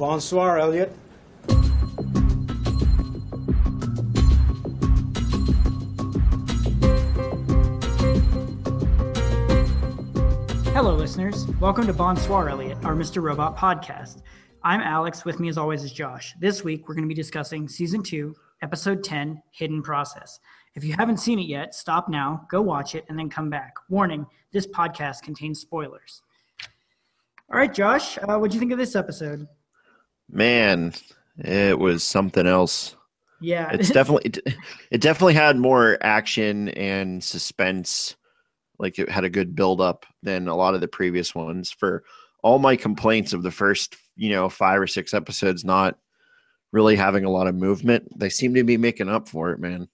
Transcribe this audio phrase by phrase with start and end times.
[0.00, 0.90] Bonsoir, Elliot.
[10.72, 11.46] Hello, listeners.
[11.60, 13.22] Welcome to Bonsoir, Elliot, our Mr.
[13.22, 14.22] Robot podcast.
[14.64, 15.26] I'm Alex.
[15.26, 16.34] With me, as always, is Josh.
[16.40, 20.40] This week, we're going to be discussing season two, episode 10, Hidden Process.
[20.74, 23.74] If you haven't seen it yet, stop now, go watch it, and then come back.
[23.90, 26.22] Warning this podcast contains spoilers.
[27.52, 29.46] All right, Josh, uh, what do you think of this episode?
[30.30, 30.92] Man,
[31.38, 32.96] it was something else.
[33.40, 34.56] Yeah, It's definitely it,
[34.90, 38.16] it definitely had more action and suspense.
[38.78, 41.70] Like it had a good build up than a lot of the previous ones.
[41.70, 42.04] For
[42.42, 45.98] all my complaints of the first, you know, five or six episodes not
[46.72, 49.88] really having a lot of movement, they seem to be making up for it, man.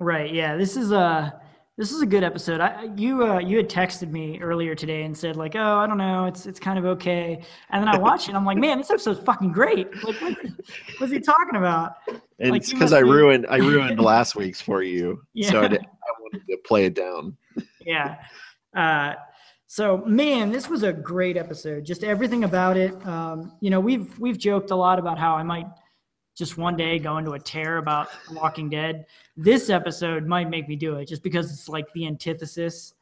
[0.00, 0.32] right.
[0.32, 1.40] Yeah, this is a
[1.82, 2.60] this is a good episode.
[2.60, 5.98] I you uh, you had texted me earlier today and said like, oh, I don't
[5.98, 7.42] know, it's it's kind of okay.
[7.70, 8.28] And then I watched it.
[8.28, 9.92] and I'm like, man, this episode's fucking great.
[10.04, 10.36] Like, what,
[10.98, 11.94] what's he talking about?
[12.38, 15.20] And Like, it's because I be- ruined I ruined last week's for you.
[15.42, 15.68] So I, Yeah.
[15.68, 17.36] did, I wanted to play it down.
[17.84, 18.14] yeah.
[18.76, 19.14] Uh,
[19.66, 21.84] so man, this was a great episode.
[21.84, 22.94] Just everything about it.
[23.04, 25.66] Um, you know, we've we've joked a lot about how I might
[26.34, 29.06] just one day go into a tear about Walking Dead.
[29.36, 32.94] This episode might make me do it just because it's like the antithesis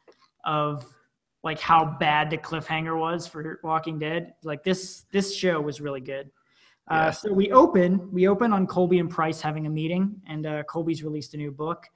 [0.45, 0.85] of
[1.43, 4.35] like how bad the cliffhanger was for Walking Dead.
[4.43, 6.31] Like this this show was really good.
[6.91, 7.11] Uh, Yeah.
[7.13, 11.03] so we open we open on Colby and Price having a meeting, and uh, Colby's
[11.05, 11.87] released a new book,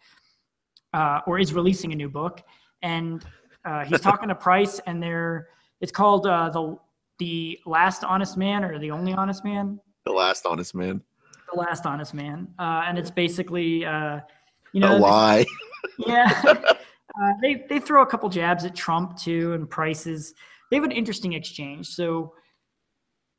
[0.93, 2.43] uh, or is releasing a new book,
[2.83, 3.25] and
[3.65, 5.49] uh, he's talking to Price, and they're
[5.81, 6.77] it's called uh, the
[7.19, 11.03] the last honest man or the only honest man, The last honest man.
[11.53, 14.21] The last honest man, uh, and it's basically uh,
[14.73, 15.45] you know a lie.
[15.99, 16.41] yeah.
[16.45, 20.35] uh, they they throw a couple jabs at Trump too, and prices.
[20.71, 21.89] they have an interesting exchange.
[21.89, 22.35] So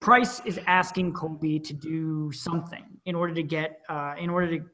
[0.01, 4.65] Price is asking Colby to do something in order to get uh, in order to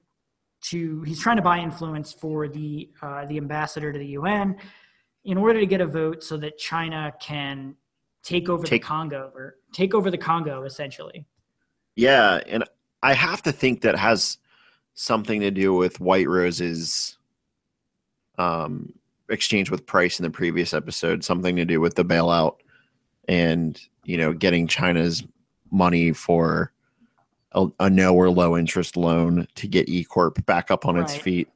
[0.64, 4.58] to he's trying to buy influence for the uh, the ambassador to the UN
[5.26, 7.76] in order to get a vote so that China can
[8.24, 11.26] take over Take- the Congo or take over the Congo essentially.
[11.96, 12.64] Yeah, and
[13.04, 14.38] I have to think that has
[14.94, 17.18] something to do with White Rose's
[18.38, 18.94] um,
[19.30, 21.24] exchange with Price in the previous episode.
[21.24, 22.58] Something to do with the bailout
[23.28, 25.24] and you know getting China's
[25.72, 26.72] money for
[27.54, 31.16] a, a no or low interest loan to get E Corp back up on its
[31.16, 31.48] feet.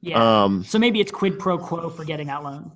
[0.00, 0.44] Yeah.
[0.44, 2.72] Um, so maybe it's quid pro quo for getting that loan.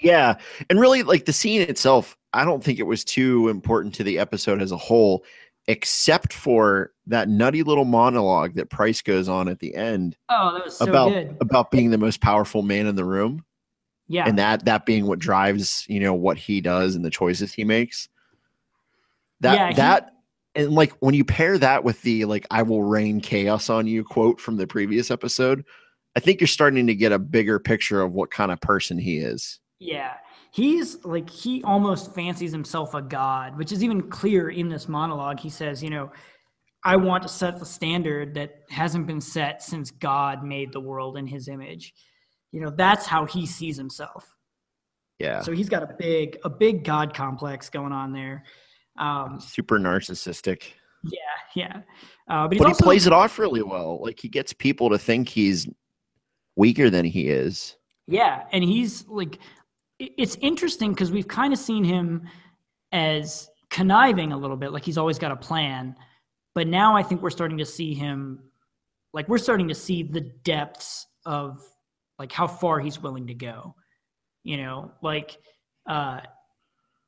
[0.00, 0.36] Yeah,
[0.70, 4.20] and really, like the scene itself, I don't think it was too important to the
[4.20, 5.24] episode as a whole,
[5.68, 10.64] except for that nutty little monologue that Price goes on at the end Oh, that
[10.64, 11.36] was so about good.
[11.40, 13.44] about being the most powerful man in the room,
[14.08, 14.26] Yeah.
[14.26, 17.62] and that that being what drives you know what he does and the choices he
[17.64, 18.08] makes.
[19.40, 20.12] That Yeah, he- that
[20.54, 24.02] and like when you pair that with the like "I will rain chaos on you"
[24.02, 25.64] quote from the previous episode,
[26.16, 29.18] I think you're starting to get a bigger picture of what kind of person he
[29.18, 29.60] is.
[29.78, 30.14] Yeah.
[30.50, 35.40] He's like, he almost fancies himself a god, which is even clear in this monologue.
[35.40, 36.10] He says, you know,
[36.84, 41.16] I want to set the standard that hasn't been set since God made the world
[41.16, 41.92] in his image.
[42.52, 44.34] You know, that's how he sees himself.
[45.18, 48.44] Yeah, So he's got a big, a big God complex going on there.
[48.96, 50.62] Um, super narcissistic.
[51.04, 51.18] yeah,
[51.54, 51.80] yeah.
[52.28, 54.00] Uh, but he's but also, he plays it off really well.
[54.00, 55.66] Like he gets people to think he's
[56.56, 57.76] weaker than he is.
[58.06, 59.38] Yeah, and he's like,
[59.98, 62.28] it's interesting because we've kind of seen him
[62.92, 65.94] as conniving a little bit, like he's always got a plan.
[66.54, 68.40] But now I think we're starting to see him,
[69.12, 71.62] like we're starting to see the depths of
[72.18, 73.74] like how far he's willing to go.
[74.44, 75.36] You know, like
[75.88, 76.20] uh,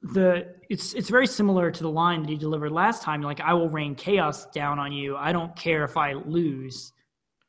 [0.02, 3.22] the it's it's very similar to the line that he delivered last time.
[3.22, 5.16] Like, I will rain chaos down on you.
[5.16, 6.92] I don't care if I lose,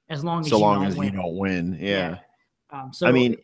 [0.09, 1.13] as long as So you long don't as win.
[1.13, 1.77] you don't win.
[1.79, 2.17] Yeah.
[2.71, 3.37] Um, so I mean,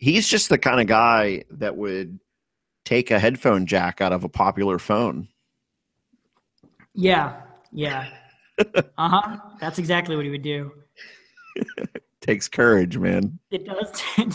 [0.00, 2.18] he's just the kind of guy that would
[2.84, 5.28] take a headphone jack out of a popular phone.
[6.94, 8.08] Yeah, yeah.
[8.58, 9.36] uh huh.
[9.60, 10.72] That's exactly what he would do.
[12.20, 13.38] Takes courage, man.
[13.50, 14.02] It does.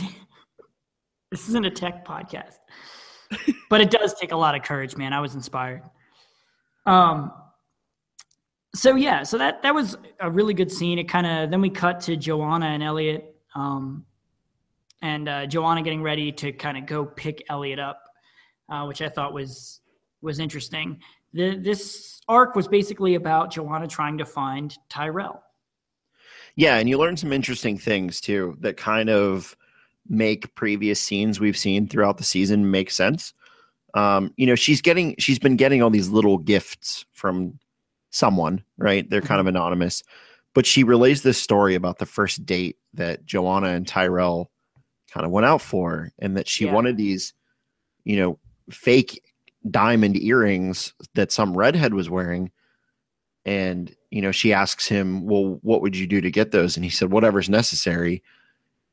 [1.31, 2.57] this isn't a tech podcast,
[3.69, 5.13] but it does take a lot of courage, man.
[5.13, 5.83] I was inspired.
[6.85, 7.33] Um.
[8.73, 10.97] So yeah, so that that was a really good scene.
[10.99, 14.05] It kind of then we cut to Joanna and Elliot, um,
[15.05, 18.01] and uh, Joanna getting ready to kind of go pick Elliot up,
[18.69, 19.81] uh, which I thought was
[20.21, 20.99] was interesting.
[21.33, 25.43] The, this arc was basically about Joanna trying to find Tyrell.
[26.55, 29.55] Yeah, and you learn some interesting things too that kind of
[30.07, 33.33] make previous scenes we've seen throughout the season make sense.
[33.93, 37.59] um, you know, she's getting she's been getting all these little gifts from
[38.11, 39.09] someone, right?
[39.09, 39.57] They're kind of Mm-hmm.
[39.57, 40.03] anonymous,
[40.53, 44.51] but she relays this story about the first date that Joanna and Tyrell
[45.15, 46.73] kind of went out for, and that she Yeah.
[46.73, 47.33] wanted these,
[48.03, 48.37] you know,
[48.69, 49.23] fake
[49.71, 52.51] diamond earrings that some redhead was wearing.
[53.45, 56.75] And, you know, she asks him, Well, what would you do to get those?
[56.75, 58.21] And he said, Whatever's necessary.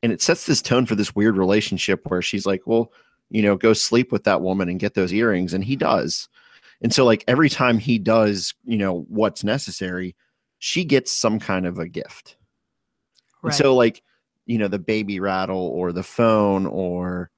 [0.02, 2.92] And it sets this tone for this weird relationship where she's like, Well,
[3.30, 5.54] you know, go sleep with that woman and get those earrings.
[5.54, 6.28] And he does.
[6.82, 10.14] And so, like, every time he does, you know, what's necessary,
[10.58, 12.36] she gets some kind of a gift.
[13.42, 14.02] And so, like,
[14.46, 17.30] you know, the baby rattle or the phone or,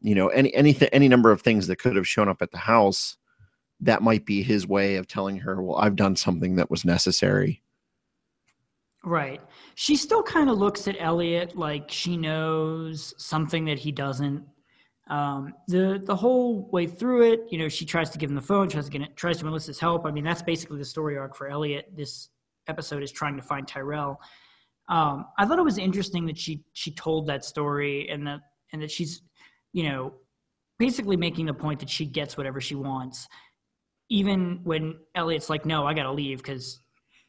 [0.00, 2.58] you know, any anything, any number of things that could have shown up at the
[2.58, 3.16] house,
[3.80, 7.62] that might be his way of telling her, well, I've done something that was necessary.
[9.04, 9.40] Right.
[9.76, 14.44] She still kind of looks at Elliot like she knows something that he doesn't.
[15.08, 18.42] Um, the the whole way through it, you know, she tries to give him the
[18.42, 20.04] phone, tries to get it, tries to enlist his help.
[20.06, 21.92] I mean, that's basically the story arc for Elliot.
[21.94, 22.30] This
[22.66, 24.20] episode is trying to find Tyrell.
[24.88, 28.40] Um, I thought it was interesting that she she told that story and that
[28.72, 29.22] and that she's,
[29.72, 30.14] you know,
[30.78, 33.26] basically making the point that she gets whatever she wants,
[34.08, 36.80] even when Elliot's like, "No, I got to leave," because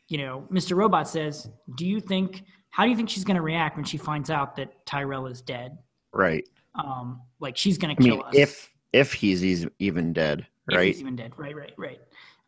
[0.07, 0.75] you know, Mr.
[0.77, 2.43] Robot says, "Do you think?
[2.69, 5.41] How do you think she's going to react when she finds out that Tyrell is
[5.41, 5.77] dead?
[6.13, 6.47] Right.
[6.75, 10.77] Um, like she's going to kill mean, us if if he's, he's even dead, if
[10.77, 10.87] right?
[10.87, 11.33] he's even dead.
[11.37, 11.99] Right, right, right.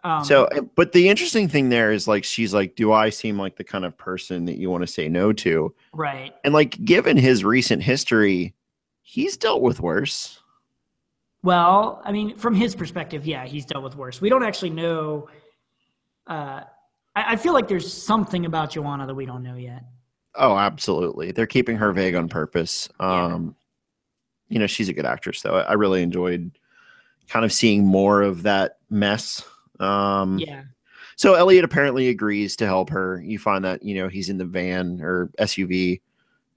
[0.04, 3.57] Um, so, but the interesting thing there is like, she's like, do I seem like
[3.57, 5.74] the kind of person that you want to say no to?
[5.94, 8.54] right, And like, given his recent history,
[9.01, 10.40] he's dealt with worse.
[11.44, 14.22] Well, I mean, from his perspective, yeah, he's dealt with worse.
[14.22, 15.28] We don't actually know.
[16.28, 16.62] Uh,
[17.16, 19.84] I, I feel like there's something about Joanna that we don't know yet.
[20.36, 21.31] Oh, absolutely.
[21.31, 22.88] They're keeping her vague on purpose.
[23.00, 23.25] Yeah.
[23.25, 23.56] Um,
[24.48, 25.56] you know, she's a good actress, though.
[25.56, 26.51] I, I really enjoyed
[27.28, 29.44] kind of seeing more of that mess.
[29.79, 30.63] Um, Yeah,
[31.15, 33.21] So Elliot apparently agrees to help her.
[33.23, 36.01] You find that, you know, he's in the van or SUV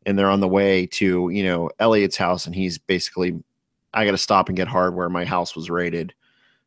[0.06, 3.42] and they're on the way to, you know, Elliot's house and he's basically,
[3.94, 5.08] I got to stop and get hardware.
[5.08, 6.14] My house was raided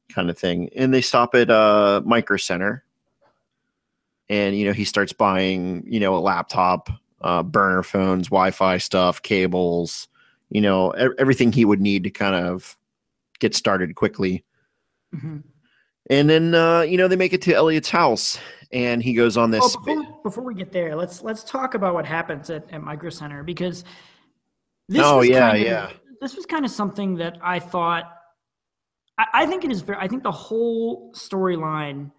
[0.09, 0.69] kind of thing.
[0.75, 2.83] And they stop at uh Micro Center
[4.29, 6.89] and, you know, he starts buying, you know, a laptop,
[7.21, 10.07] uh, burner phones, Wi-Fi stuff, cables,
[10.49, 12.77] you know, everything he would need to kind of
[13.39, 14.43] get started quickly.
[15.11, 15.37] hmm
[16.09, 18.37] And then uh, you know they make it to Elliot's house,
[18.71, 19.75] and he goes on this.
[19.75, 23.41] before, before we get there, let's let's talk about what happens at, at Micro Center
[23.43, 23.83] because
[24.87, 25.91] this Oh, was yeah, kind of- yeah.
[26.21, 28.11] this was kind of something that I thought.
[29.17, 29.97] I, I think it is very.
[29.99, 32.11] I think the whole storyline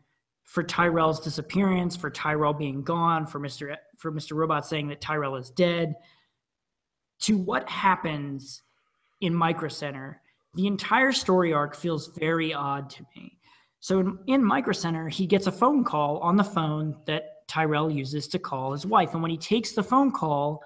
[0.42, 5.36] for Tyrell's disappearance, for Tyrell being gone, for Mister for Mister Robot saying that Tyrell
[5.36, 5.94] is dead,
[7.20, 8.62] to what happens
[9.20, 10.20] in Micro Center,
[10.54, 13.35] the entire story arc feels very odd to me.
[13.86, 17.88] So in, in Micro Center, he gets a phone call on the phone that Tyrell
[17.88, 19.12] uses to call his wife.
[19.12, 20.60] And when he takes the phone call,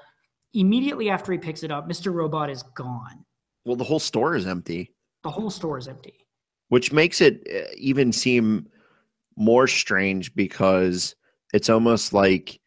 [0.54, 2.14] immediately after he picks it up, Mr.
[2.14, 3.22] Robot is gone.
[3.66, 6.14] well, the whole store is empty, The whole store is empty.
[6.68, 8.66] which makes it uh, even seem
[9.36, 11.14] more strange because
[11.52, 12.58] it's almost like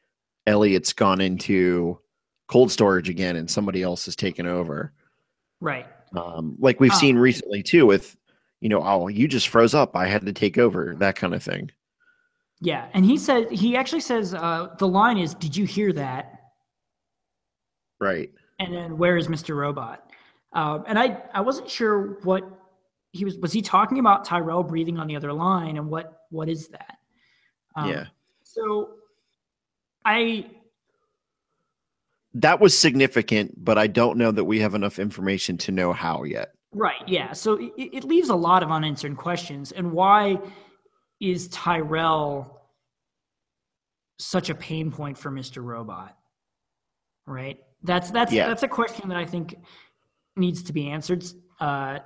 [0.45, 1.99] Elliot's gone into
[2.47, 4.93] cold storage again, and somebody else has taken over.
[5.59, 5.87] Right.
[6.15, 6.97] Um, like we've Ah.
[6.99, 8.15] seen recently too, with
[8.63, 9.93] you know, oh, you just froze up.
[9.93, 10.95] I had to take over.
[10.97, 11.69] That kind of thing.
[12.61, 12.87] Yeah.
[12.93, 16.39] And he said, he actually says, uh, the line is, Did you hear that?
[17.99, 18.31] Right.
[18.59, 19.53] And then, Where is Mr.
[19.53, 20.09] Robot?
[20.53, 22.43] Um, and I, I wasn't sure what
[23.11, 25.75] he was, was he talking about Tyrell breathing on the other line?
[25.75, 26.99] And what, what is that?
[27.75, 28.05] Um, yeah.
[28.43, 28.91] So
[30.05, 30.45] I,
[32.35, 36.23] That was significant, but I don't know that we have enough information to know how
[36.23, 36.53] yet.
[36.73, 37.07] Right.
[37.07, 37.33] Yeah.
[37.33, 39.71] So it, it leaves a lot of unanswered questions.
[39.71, 40.39] And why
[41.19, 42.61] is Tyrell
[44.19, 45.63] such a pain point for Mr.
[45.63, 46.17] Robot?
[47.25, 47.59] Right.
[47.83, 48.47] That's that's Yeah.
[48.47, 49.55] that's a question that I think
[50.35, 51.23] needs to be answered
[51.59, 51.99] uh,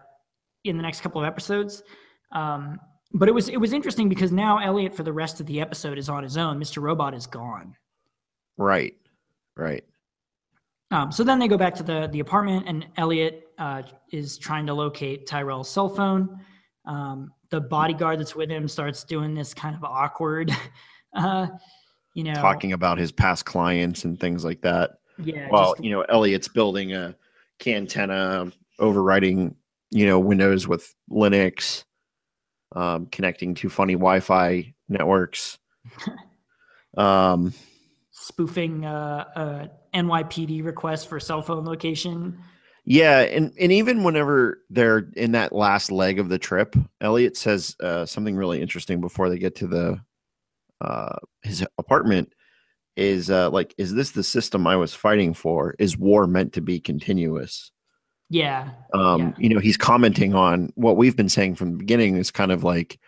[0.63, 1.83] in the next couple of episodes.
[2.31, 2.79] Um,
[3.13, 5.97] but it was it was interesting because now Elliot for the rest of the episode
[5.97, 6.59] is on his own.
[6.59, 6.81] Mr.
[6.81, 7.75] Robot is gone.
[8.57, 8.95] Right.
[9.55, 9.85] Right.
[10.91, 14.65] Um, so then they go back to the the apartment, and Elliot uh, is trying
[14.67, 16.39] to locate Tyrell's cell phone.
[16.85, 20.51] Um, the bodyguard that's with him starts doing this kind of awkward,
[21.15, 21.47] uh,
[22.13, 24.91] you know, Talking about his past clients and things like that.
[25.23, 27.15] Yeah, Well, just- you know, Elliot's building a
[27.59, 29.55] Cantenna overriding,
[29.91, 31.83] you know, Windows with Linux,
[32.75, 35.57] um, connecting to funny Wi-Fi networks.
[36.97, 37.53] um,
[38.11, 39.67] spoofing uh, uh,
[39.97, 42.37] NYPD requests for cell phone location.
[42.85, 47.75] Yeah, and and even whenever they're in that last leg of the trip, Elliot says
[47.81, 49.99] uh, something really interesting before they get to the
[50.79, 52.33] uh, his apartment.
[52.95, 55.75] Is uh, like, is this the system I was fighting for?
[55.79, 57.71] Is war meant to be continuous?
[58.29, 58.71] Yeah.
[58.93, 59.33] Um, Yeah.
[59.37, 62.15] You know, he's commenting on what we've been saying from the beginning.
[62.15, 62.99] Is kind of like,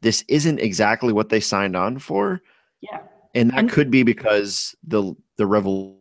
[0.00, 2.40] this isn't exactly what they signed on for,
[2.80, 3.00] Yeah.
[3.34, 5.97] and that And- could be because the the revolution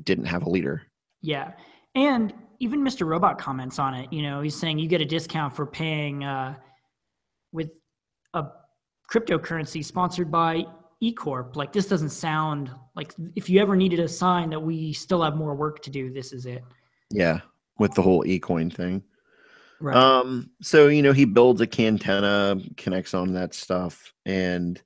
[0.00, 0.82] didn't have a leader.
[1.22, 1.52] Yeah.
[1.94, 3.06] And even Mr.
[3.06, 4.12] Robot comments on it.
[4.12, 6.54] You know, he's saying you get a discount for paying uh,
[7.52, 7.70] with
[8.34, 8.44] a
[9.12, 10.64] cryptocurrency sponsored by
[11.02, 11.56] eCorp.
[11.56, 15.36] Like, this doesn't sound like if you ever needed a sign that we still have
[15.36, 16.62] more work to do, this is it.
[17.10, 17.40] Yeah,
[17.78, 19.02] with the whole ecoin thing.
[19.80, 19.96] Right.
[19.96, 24.80] Um, so you know, he builds a cantenna, connects on that stuff, and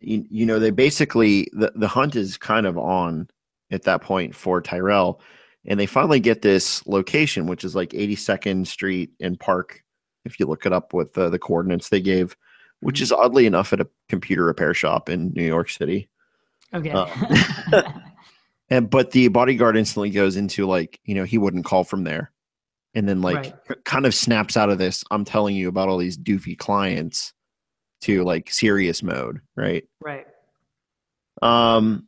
[0.00, 3.28] you, you know, they basically the, the hunt is kind of on
[3.72, 5.20] at that point for Tyrell,
[5.66, 9.82] and they finally get this location, which is like 82nd Street and Park,
[10.24, 12.36] if you look it up with uh, the coordinates they gave,
[12.80, 16.08] which is oddly enough at a computer repair shop in New York City.
[16.74, 16.90] okay.
[16.90, 17.08] um,
[18.70, 22.32] And but the bodyguard instantly goes into like, you know, he wouldn't call from there.
[22.94, 23.84] And then like Right.
[23.84, 27.34] kind of snaps out of this, I'm telling you about all these doofy clients
[28.02, 29.84] to like serious mode, right?
[30.00, 30.26] right.
[31.42, 32.06] Um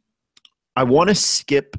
[0.76, 1.76] I want to skip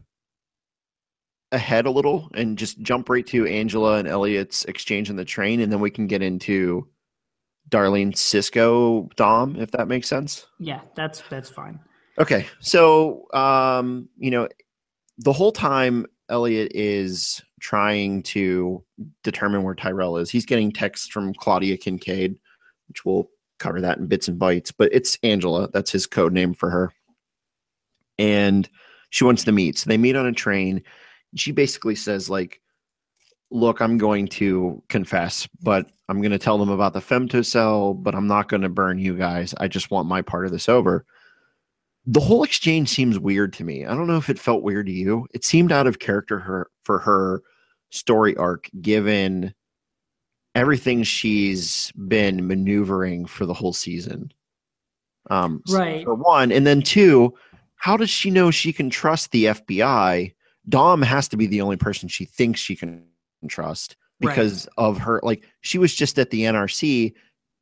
[1.51, 5.61] ahead a little and just jump right to Angela and Elliot's exchange in the train
[5.61, 6.87] and then we can get into
[7.69, 10.45] Darlene Cisco Dom if that makes sense.
[10.59, 11.79] Yeah, that's that's fine.
[12.19, 14.47] Okay, so um, you know,
[15.17, 18.83] the whole time Elliot is trying to
[19.23, 20.29] determine where Tyrell is.
[20.29, 22.37] He's getting texts from Claudia Kincaid,
[22.87, 24.71] which we'll cover that in bits and bytes.
[24.75, 25.69] But it's Angela.
[25.71, 26.93] That's his code name for her,
[28.17, 28.69] and
[29.15, 29.77] she wants to meet.
[29.77, 30.83] So they meet on a train.
[31.35, 32.61] She basically says like.
[33.51, 38.15] Look, I'm going to confess, but I'm going to tell them about the femtocell, but
[38.15, 39.53] I'm not going to burn you guys.
[39.59, 41.05] I just want my part of this over
[42.07, 43.85] the whole exchange seems weird to me.
[43.85, 45.27] I don't know if it felt weird to you.
[45.33, 47.41] It seemed out of character her for her
[47.89, 49.53] story arc given
[50.53, 54.31] everything she's been maneuvering for the whole season.
[55.29, 56.03] Um Right.
[56.03, 57.33] for one, and then two,
[57.85, 60.33] how does she know she can trust the FBI?
[60.67, 63.05] Dom has to be the only person she thinks she can
[63.47, 64.31] trust Right.
[64.31, 67.13] because of her like she was just at the NRC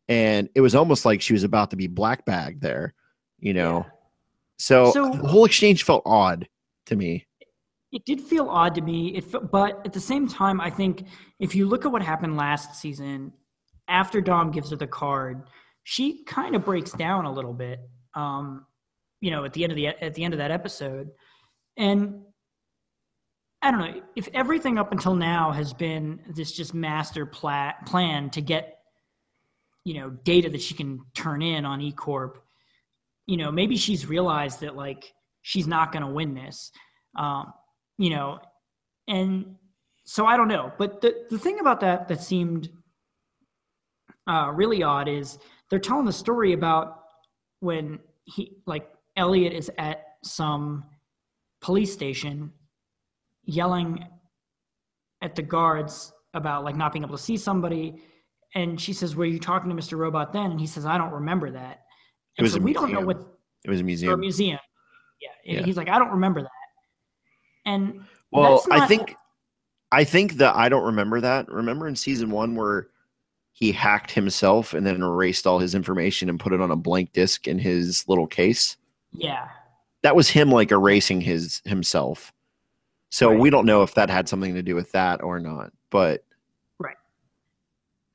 [0.07, 2.93] and it was almost like she was about to be black bagged there,
[3.37, 3.85] you know.
[4.57, 6.47] So, So- the whole exchange felt odd
[6.85, 7.27] to me.
[7.91, 9.17] It did feel odd to me.
[9.17, 11.05] It, but at the same time, I think
[11.39, 13.33] if you look at what happened last season,
[13.89, 15.43] after Dom gives her the card,
[15.83, 17.81] she kind of breaks down a little bit.
[18.13, 18.65] Um,
[19.23, 21.09] you know, at the end of the at the end of that episode,
[21.77, 22.23] and
[23.61, 28.29] I don't know if everything up until now has been this just master pla- plan
[28.31, 28.79] to get
[29.85, 32.35] you know data that she can turn in on ecorp
[33.25, 36.71] you know maybe she's realized that like she's not going to win this
[37.17, 37.53] um,
[37.97, 38.39] you know
[39.07, 39.55] and
[40.03, 40.69] so i don't know.
[40.77, 42.69] But the, the thing about that that seemed
[44.27, 45.37] uh, really odd is
[45.69, 47.03] they're telling the story about
[47.61, 50.83] when he like elliot is at some
[51.61, 52.51] police station
[53.45, 54.03] yelling
[55.21, 58.01] at the guards about like not being able to see somebody
[58.55, 61.11] and she says were you talking to mr robot then and he says i don't
[61.11, 61.81] remember that
[62.37, 63.05] It was so a we don't know museum.
[63.07, 64.19] what It was a or a museum.
[64.19, 64.59] museum.
[65.21, 65.29] Yeah.
[65.59, 65.61] Yeah.
[65.63, 66.49] He's like, I don't remember that.
[67.65, 69.15] And Well, that's I think
[69.91, 71.47] I think that I don't remember that.
[71.49, 72.87] Remember in season 1 where
[73.53, 77.13] he hacked himself and then erased all his information and put it on a blank
[77.13, 78.75] disk in his little case?
[79.13, 79.49] Yeah,
[80.01, 82.33] That was him like erasing his himself.
[83.09, 83.39] So Right.
[83.39, 86.25] we don't know if that had something to do with that or not, but
[86.79, 86.97] Right.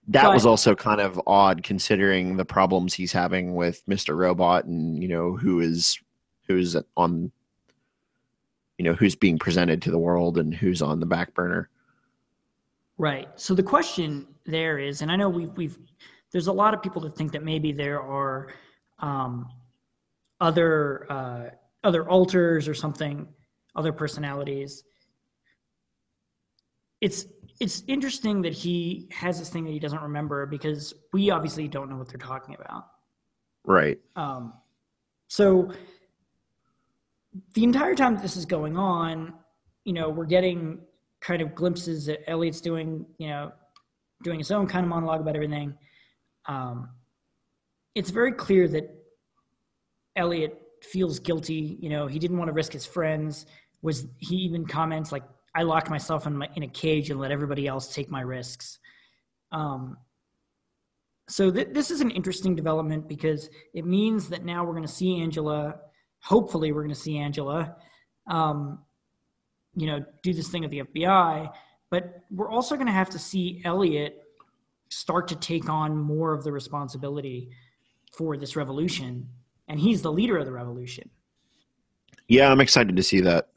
[0.09, 4.17] That But- was also kind of odd considering the problems he's having with Mr.
[4.17, 5.99] Robot and you know who is
[6.47, 7.31] who's on
[8.79, 11.69] you know who's being presented to the world and who's on the back burner.
[12.97, 13.29] right.
[13.37, 15.79] So the question there is, and I know we've we've
[16.33, 18.49] there's a lot of people that think that maybe there are
[18.99, 19.49] um,
[20.41, 21.45] other uh,
[21.85, 23.27] other alters or something,
[23.75, 24.85] other personalities.
[27.01, 27.27] It's
[27.61, 31.91] it's interesting that he has this thing that he doesn't remember because we obviously don't
[31.91, 32.87] know what they're talking about.
[33.65, 33.99] Right.
[34.17, 34.55] Um,
[35.29, 35.73] so
[37.55, 39.35] the entire time this is going on,
[39.85, 40.81] you know, we're getting
[41.21, 43.53] kind of glimpses that Elliot's doing, you know,
[44.23, 45.75] doing his own kind of monologue about everything.
[46.47, 46.91] Um,
[47.95, 48.98] it's very clear that
[50.19, 51.79] Elliot feels guilty.
[51.81, 53.47] You know, he didn't want to risk his friends.
[53.83, 55.23] Was he even comments like,
[55.55, 58.79] I lock myself in my in a cage and let everybody else take my risks.
[59.51, 59.97] Um,
[61.29, 64.93] so th- this is an interesting development because it means that now we're going to
[64.93, 65.77] see Angela.
[66.21, 67.77] Hopefully, we're going to see Angela,
[68.29, 68.81] um,
[69.75, 71.51] you know, do this thing at the FBI.
[71.91, 74.23] But we're also going to have to see Elliot
[74.91, 77.51] start to take on more of the responsibility
[78.17, 79.29] for this revolution,
[79.69, 81.11] and he's the leader of the revolution.
[82.27, 83.49] Yeah, I'm excited to see that.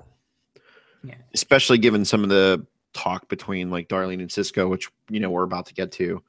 [1.04, 1.16] Yeah.
[1.34, 5.44] Especially given some of the talk between like Darlene and Cisco, which you know we're
[5.44, 6.22] about to get to.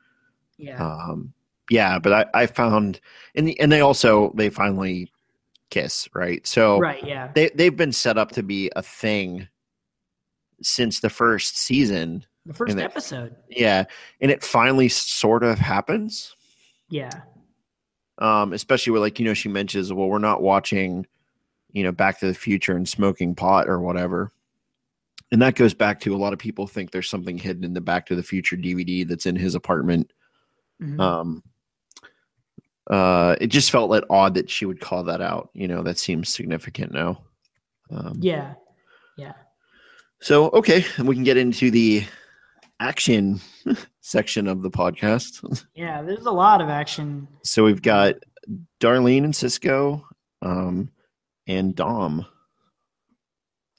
[0.57, 0.83] Yeah.
[0.83, 1.35] Um,
[1.71, 3.01] yeah, but I, I found
[3.35, 5.11] and the, and they also they finally
[5.71, 6.47] kiss, right?
[6.47, 7.05] So right.
[7.05, 7.31] Yeah.
[7.35, 9.49] they they've been set up to be a thing
[10.63, 12.25] since the first season.
[12.47, 13.37] The first and episode.
[13.49, 13.85] Yeah,
[14.21, 16.35] and it finally sort of happens.
[16.89, 17.23] Yeah.
[18.23, 21.07] Um, especially with like you know she mentions, well, we're not watching,
[21.73, 24.33] you know, Back to the Future and smoking pot or whatever.
[25.33, 27.81] And that goes back to a lot of people think there's something hidden in the
[27.81, 30.13] Back to the Future DVD that's in his apartment.
[30.81, 31.01] Mhm.
[31.01, 31.43] Um,
[32.89, 35.51] uh, it just felt like odd that she would call that out.
[35.53, 37.23] You know, that seems significant now.
[37.91, 38.55] Um, yeah.
[39.17, 39.33] Yeah.
[40.21, 42.05] So okay, and we can get into the
[42.79, 43.41] action
[44.03, 45.65] section of the podcast.
[45.75, 46.03] Yeah.
[46.03, 47.27] There's a lot of action.
[47.43, 48.17] So we've got
[48.81, 50.07] Darlene and Cisco,
[50.43, 50.91] um,
[51.47, 52.27] and Dom.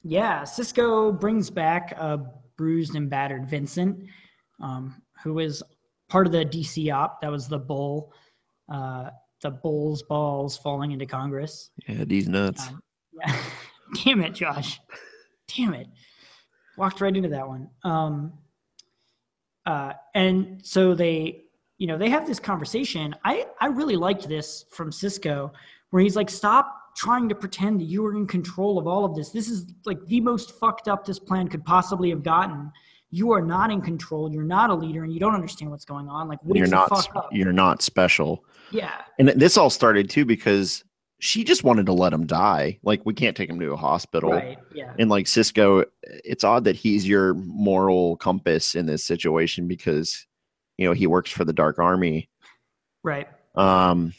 [0.02, 0.44] Yeah.
[0.44, 2.20] Cisco brings back a
[2.56, 3.98] bruised and battered Vincent,
[4.60, 5.62] um, who is
[6.08, 7.20] part of the DC op.
[7.20, 8.12] That was the bull,
[8.72, 9.10] uh,
[9.42, 11.70] the bull's balls falling into Congress.
[11.86, 12.66] Yeah, these nuts.
[12.68, 13.36] Um, yeah.
[14.04, 14.80] Damn it, Josh.
[15.54, 15.86] Damn it.
[16.76, 17.68] Walked right into that one.
[17.84, 18.32] Um,
[19.66, 21.44] uh, and so they,
[21.78, 23.14] you know, they have this conversation.
[23.24, 25.52] I, I really liked this from Cisco,
[25.90, 29.14] where he's like, stop trying to pretend that you are in control of all of
[29.14, 29.30] this.
[29.30, 32.70] This is like the most fucked up this plan could possibly have gotten.
[33.10, 34.30] You are not in control.
[34.32, 36.28] You're not a leader, and you don't understand what's going on.
[36.28, 36.88] Like, you're not.
[36.88, 37.28] fuck up.
[37.32, 38.44] You're not special.
[38.70, 40.84] Yeah, And this all started too because
[41.20, 42.78] she just wanted to let him die.
[42.82, 44.32] Like we can't take him to a hospital.
[44.32, 44.58] right.
[44.74, 50.26] Yeah, And like Cisco, it's odd that he's your moral compass in this situation because
[50.76, 52.28] you know he works for the Dark Army.
[53.02, 53.28] right.
[53.54, 54.12] um,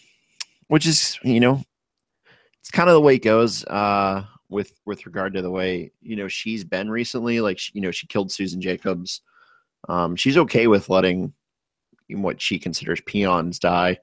[0.67, 1.61] which is you know
[2.59, 6.15] it's kind of the way it goes uh, with with regard to the way you
[6.15, 7.41] know she's been recently.
[7.41, 9.21] Like she, you know she killed Susan Jacobs.
[9.87, 11.33] Um, she's okay with letting
[12.09, 13.99] what she considers peons die,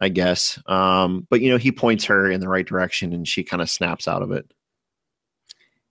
[0.00, 0.58] I guess.
[0.66, 3.68] Um, but you know he points her in the right direction, and she kind of
[3.68, 4.52] snaps out of it.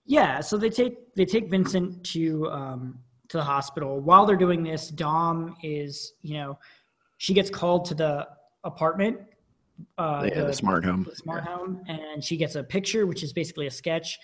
[0.04, 4.00] Yeah, so they take they take Vincent to um, to the hospital.
[4.00, 6.58] While they're doing this, Dom is you know
[7.18, 8.26] she gets called to the
[8.64, 9.18] apartment,
[9.98, 11.06] uh, yeah, the, smart home.
[11.08, 14.18] the smart home, and she gets a picture, which is basically a sketch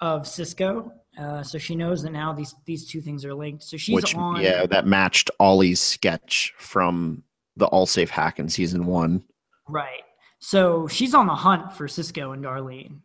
[0.00, 0.92] of Cisco.
[1.18, 3.62] Uh, so she knows that now these these two things are linked.
[3.62, 4.40] So she's which on.
[4.40, 7.22] yeah, that matched Ollie's sketch from
[7.56, 9.22] the All Safe hack in season one.
[9.68, 10.02] right.
[10.38, 13.00] So she's on the hunt for Cisco and Darlene.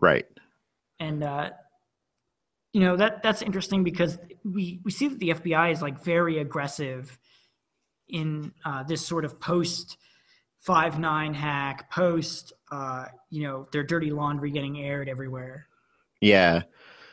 [0.00, 0.26] Right.
[1.00, 1.50] and uh,
[2.72, 6.38] you know that that's interesting because we we see that the FBI is like very
[6.38, 7.18] aggressive
[8.08, 9.98] in uh, this sort of post
[10.60, 15.66] five nine hack post uh, you know their dirty laundry getting aired everywhere.
[16.22, 16.62] Yeah.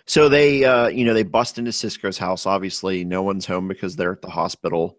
[0.06, 2.46] So they, uh, you know, they bust into Cisco's house.
[2.48, 4.98] Obviously, no one's home because they're at the hospital.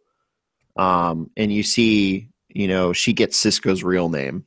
[0.76, 4.44] Um, and you see, you know, she gets Cisco's real name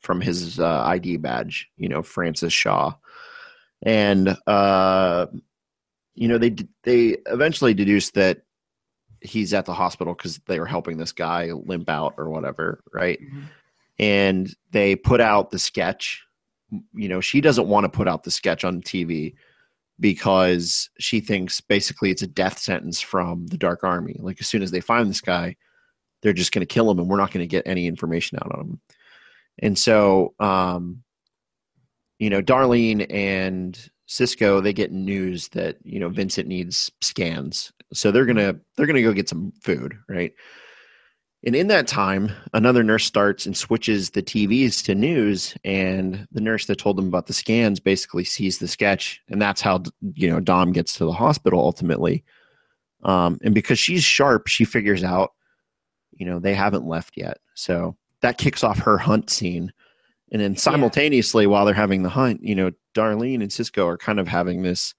[0.00, 1.68] from his uh, ID badge.
[1.76, 2.94] You know, Francis Shaw,
[3.82, 5.26] and uh,
[6.14, 8.42] you know they they eventually deduce that
[9.20, 13.18] he's at the hospital because they were helping this guy limp out or whatever, right?
[13.98, 16.22] and they put out the sketch.
[16.94, 19.34] You know, she doesn't want to put out the sketch on TV
[20.00, 24.16] because she thinks basically it's a death sentence from the Dark Army.
[24.18, 25.56] Like as soon as they find this guy,
[26.22, 28.52] they're just going to kill him, and we're not going to get any information out
[28.54, 28.80] on him.
[29.60, 31.02] And so, um,
[32.18, 38.10] you know, Darlene and Cisco they get news that you know Vincent needs scans, so
[38.10, 40.32] they're gonna they're gonna go get some food, right?
[41.46, 46.40] And in that time, another nurse starts and switches the TVs to news, and the
[46.40, 49.82] nurse that told them about the scans basically sees the sketch, and that's how
[50.14, 52.24] you know Dom gets to the hospital ultimately.
[53.02, 55.34] Um, and because she's sharp, she figures out,
[56.12, 59.70] you know, they haven't left yet, so that kicks off her hunt scene.
[60.32, 64.18] And then simultaneously, while they're having the hunt, you know, Darlene and Cisco are kind
[64.18, 64.94] of having this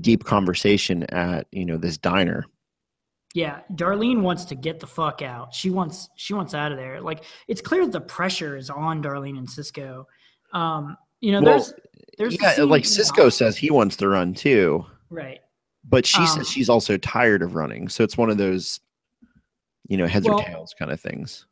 [0.00, 2.44] deep conversation at you know this diner.
[3.34, 5.54] Yeah, Darlene wants to get the fuck out.
[5.54, 7.00] She wants she wants out of there.
[7.00, 10.06] Like it's clear that the pressure is on Darlene and Cisco.
[10.52, 11.74] Um, you know, Well, there's
[12.18, 14.84] there's yeah, like Cisco says he wants to run too.
[15.08, 15.40] Right.
[15.84, 17.88] But she Um, says she's also tired of running.
[17.88, 18.80] So it's one of those,
[19.88, 21.46] you know, heads Well- or tails kind of things.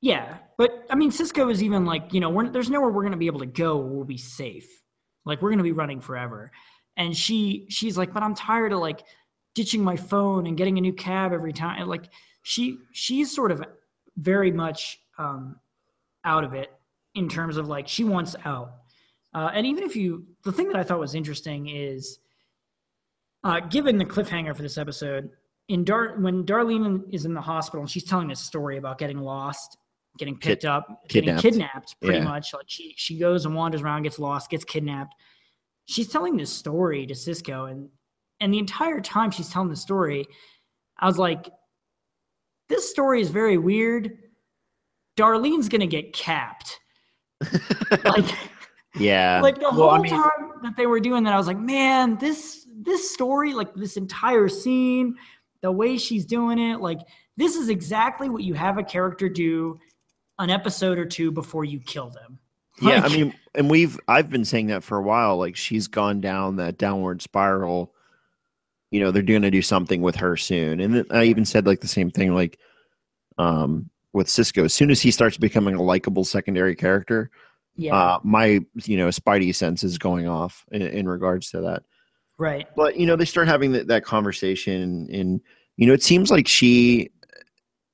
[0.00, 3.12] Yeah, but I mean, Cisco is even like, you know, we're, there's nowhere we're going
[3.12, 4.68] to be able to go where we'll be safe.
[5.24, 6.52] Like we're going to be running forever.
[6.96, 9.02] And she she's like, but I'm tired of like
[9.58, 11.88] ditching my phone and getting a new cab every time.
[11.88, 12.04] Like
[12.42, 13.60] she she's sort of
[14.16, 15.56] very much um,
[16.24, 16.70] out of it
[17.16, 18.74] in terms of like she wants out.
[19.34, 22.20] Uh, and even if you, the thing that I thought was interesting is,
[23.42, 25.30] uh, given the cliffhanger for this episode,
[25.68, 29.18] in Dar when Darlene is in the hospital and she's telling this story about getting
[29.18, 29.76] lost,
[30.18, 31.42] getting picked up, kidnapped.
[31.42, 32.24] getting kidnapped, pretty Yeah.
[32.24, 32.54] much.
[32.54, 35.14] Like she she goes and wanders around, gets lost, gets kidnapped.
[35.86, 37.88] She's telling this story to Cisco, and
[38.40, 40.26] and the entire time she's telling the story,
[40.98, 41.50] I was like,
[42.68, 44.18] this story is very weird.
[45.16, 46.80] Darlene's gonna get capped.
[48.04, 48.26] Like
[48.96, 49.40] yeah.
[49.42, 51.58] like the Well, whole I mean, time that they were doing that, I was like,
[51.58, 55.16] man, this this story, like this entire scene,
[55.62, 57.00] the way she's doing it, like
[57.36, 59.78] this is exactly what you have a character do
[60.38, 62.38] an episode or two before you kill them.
[62.80, 65.36] Yeah, I mean, and we've I've been saying that for a while.
[65.36, 67.92] Like she's gone down that downward spiral.
[68.90, 71.80] You know, they're going to do something with her soon, and I even said like
[71.80, 72.58] the same thing, like
[73.36, 74.64] um, with Cisco.
[74.64, 77.30] As soon as he starts becoming a likable secondary character,
[77.76, 81.82] Yeah, uh, my you know Spidey sense is going off in, in regards to that.
[82.38, 82.66] right.
[82.76, 85.40] But you know, they start having that, that conversation, and
[85.76, 87.10] you know, it seems like she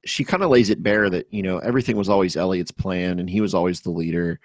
[0.06, 3.28] she kind of lays it bare that you know everything was always Elliot's plan, and
[3.28, 4.38] he was always the leader,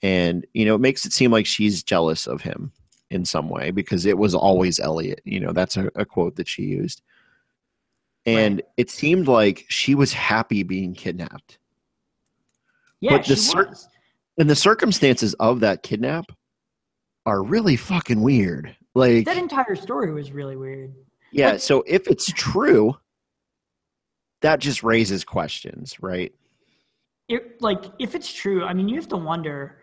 [0.00, 2.72] and you know, it makes it seem like she's jealous of him
[3.12, 5.20] in some way because it was always Elliot.
[5.24, 7.02] You know, that's a, a quote that she used,
[8.26, 8.64] and Right.
[8.76, 11.58] it seemed like she was happy being kidnapped.
[13.00, 13.34] Yeah, But the
[13.68, 13.88] was.
[14.38, 16.24] And the circumstances of that kidnap
[17.26, 18.74] are really fucking weird.
[18.94, 20.94] Like That entire story was really weird.
[21.32, 22.96] Yeah, Like- so if it's true,
[24.40, 26.32] that just raises questions, right?
[27.28, 29.76] it like if it's true i mean you have to wonder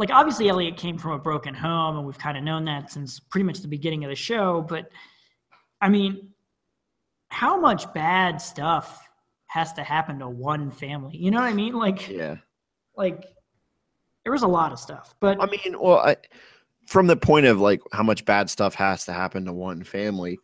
[0.00, 3.20] like obviously elliot came from a broken home and we've kind of known that since
[3.20, 4.90] pretty much the beginning of the show but
[5.80, 6.30] i mean
[7.28, 9.06] how much bad stuff
[9.46, 12.36] has to happen to one family you know what i mean like Yeah.
[12.96, 13.24] like
[14.24, 16.16] there was a lot of stuff but I mean, well, I,
[16.86, 20.38] from the point of like how much bad stuff has to happen to one family,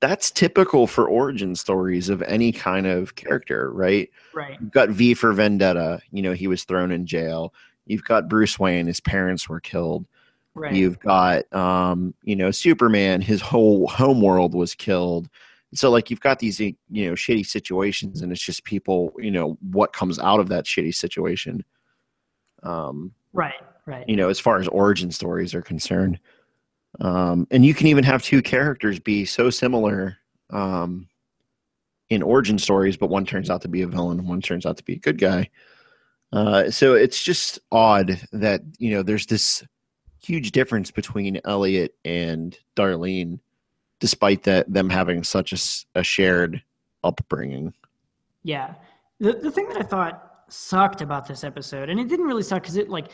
[0.00, 4.10] that's typical for origin stories of any kind of character, right?
[4.34, 7.54] right You've got V for Vendetta, you know, he was thrown in jail.
[7.90, 10.06] You've got Bruce Wayne, his parents were killed.
[10.54, 13.20] right You've got, um, you know, Superman.
[13.20, 15.28] His whole home world was killed.
[15.74, 19.56] So, like, you've got these, you know, shitty situations, and it's just people, you know,
[19.60, 21.64] what comes out of that shitty situation.
[22.62, 23.54] Um, right
[23.86, 26.18] right you know, as far as origin stories are concerned.
[27.00, 30.16] Um, and you can even have two characters be so similar
[30.50, 31.08] um,
[32.08, 34.76] in origin stories, but one turns out to be a villain and one turns out
[34.76, 35.48] to be a good guy.
[36.32, 39.64] Uh, so it's just odd that, you know, there's this
[40.22, 43.40] huge difference between Elliot and Darlene,
[43.98, 46.62] despite that them having such a, a shared
[47.02, 47.74] upbringing.
[48.42, 48.74] Yeah.
[49.18, 52.62] The the thing that I thought sucked about this episode, and it didn't really suck
[52.62, 53.08] because it like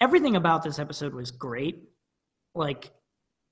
[0.00, 1.88] everything about this episode was great.
[2.54, 2.90] Like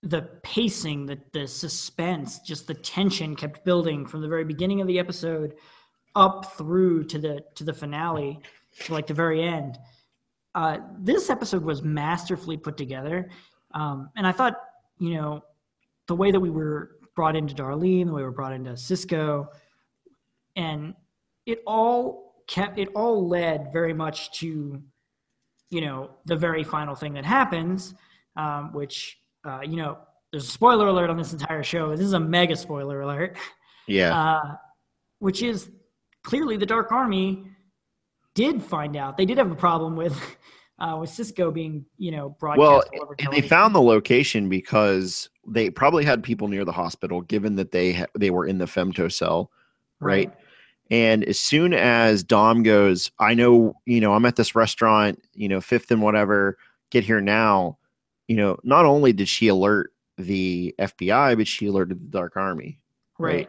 [0.03, 4.87] the pacing, the the suspense, just the tension kept building from the very beginning of
[4.87, 5.55] the episode
[6.17, 8.41] up through to the to the finale,
[8.81, 9.79] to like the very end.
[10.55, 13.29] Uh, this episode was masterfully put together,
[13.75, 14.57] um, and I thought,
[14.99, 15.45] you know,
[16.09, 19.49] the way that we were brought into Darlene, the way we were brought into Cisco,
[20.57, 20.95] and
[21.47, 24.83] it all kept it all led very much to
[25.71, 27.95] you know the very final thing that happens
[28.37, 29.97] um, which uh, you know
[30.33, 33.37] there's a spoiler alert on this entire show this is a mega spoiler alert
[33.87, 34.19] Yeah.
[34.21, 34.57] uh,
[35.21, 35.71] which is
[36.25, 37.45] clearly the dark army
[38.35, 40.19] did find out they did have a problem with
[40.79, 45.71] uh, with cisco being you know broadcast well, and they found the location because they
[45.71, 49.13] probably had people near the hospital, given that they ha- they were in the femto
[49.13, 49.51] cell,
[49.99, 50.33] right?
[50.91, 55.49] And as soon as Dom goes, I know, you know, I'm at this restaurant, you
[55.49, 56.59] know, Fifth and whatever,
[56.91, 57.79] get here now.
[58.27, 62.79] You know, not only did she alert the FBI, but she alerted the Dark Army.
[63.19, 63.49] right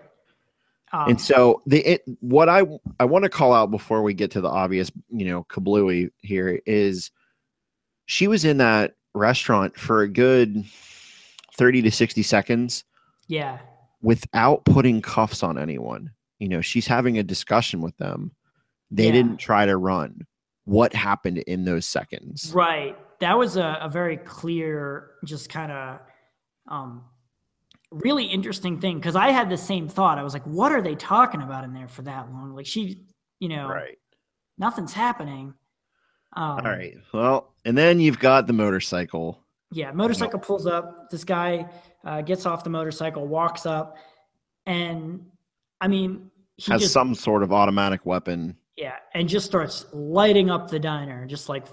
[0.93, 2.63] um, and so the it, what I
[2.99, 6.62] I want to call out before we get to the obvious, you know, kablooey here
[6.65, 7.12] is
[8.06, 10.65] she was in that restaurant for a good
[11.58, 12.84] 30 to 60 seconds
[13.27, 13.60] yeah
[14.01, 16.12] without putting cuffs on anyone.
[16.39, 18.32] You know, she's having a discussion with them.
[18.89, 19.12] They Yeah.
[19.12, 20.25] didn't try to run.
[20.65, 22.51] What happened in those seconds?
[22.54, 22.97] Right.
[23.19, 25.99] That was a, a very clear, just kind of
[26.67, 27.04] Um,
[27.91, 30.17] really interesting thing because I had the same thought.
[30.17, 32.56] I was like, what are they talking about in there for that long?
[32.56, 33.01] Like she,
[33.39, 33.97] you know, Right.
[34.58, 35.54] nothing's happening.
[36.34, 36.95] Um, All right.
[37.13, 39.38] Well, and then you've got the motorcycle.
[39.73, 41.10] Yeah, motorcycle pulls up.
[41.10, 41.69] This guy
[42.06, 43.97] uh, gets off the motorcycle, walks up,
[44.65, 45.25] and
[45.80, 48.56] I mean, he has just some sort of automatic weapon.
[48.77, 51.65] yeah, and just starts lighting up the diner, just like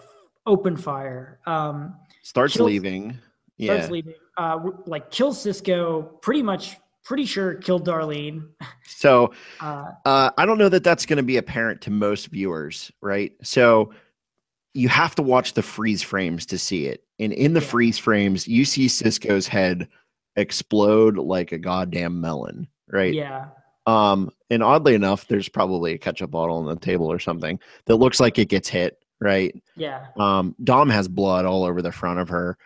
[0.47, 1.41] open fire.
[1.47, 3.19] Um, Starts leaving.
[3.59, 3.87] Yeah.
[3.91, 4.15] leaving.
[4.37, 6.03] Uh, like kills Cisco.
[6.23, 8.49] Pretty much, pretty sure killed Darlene.
[8.87, 12.91] So Uh, uh, I don't know that that's going to be apparent to most viewers,
[13.01, 13.33] right?
[13.43, 13.93] So
[14.75, 17.03] you have to watch the freeze frames to see it.
[17.19, 17.67] And in the Yeah.
[17.67, 19.89] freeze frames, you see Cisco's head
[20.37, 23.13] explode like a goddamn melon, right?
[23.13, 23.47] yeah,
[23.87, 27.97] Um, and oddly enough, there's probably a ketchup bottle on the table or something that
[27.97, 29.53] looks like it gets hit, right?
[29.77, 32.57] yeah, Um, Dom has blood all over the front of her.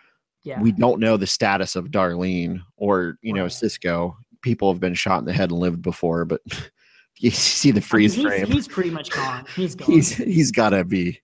[0.43, 0.61] Yeah.
[0.61, 4.17] We don't know the status of Darlene or, you know, Cisco.
[4.41, 6.41] People have been shot in the head and lived before, but
[7.17, 8.45] you see the I mean, freeze he's, frame.
[8.47, 9.45] He's pretty much gone.
[9.55, 9.91] He's gone.
[9.91, 11.21] he's he's got to be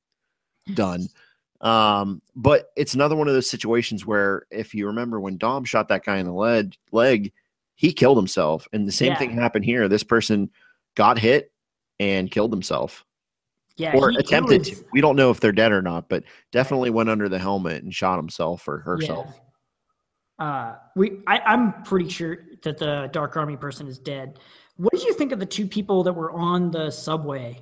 [0.73, 1.07] done.
[1.61, 5.89] Um, but it's another one of those situations where if you remember when Dom shot
[5.89, 7.33] that guy in the leg, leg,
[7.75, 9.17] he killed himself, and the same Yeah.
[9.17, 9.87] thing happened here.
[9.89, 10.49] This person
[10.95, 11.51] got hit
[11.99, 13.05] and killed himself,
[13.79, 14.85] yeah, or he- he attempted was- to.
[14.91, 17.93] We don't know if they're dead or not, but definitely went under the helmet and
[17.93, 19.27] shot himself or herself.
[20.39, 20.45] Yeah.
[20.45, 24.39] Uh, we, I, I'm pretty sure that the Dark Army person is dead.
[24.77, 27.61] What did you think of the two people that were on the subway?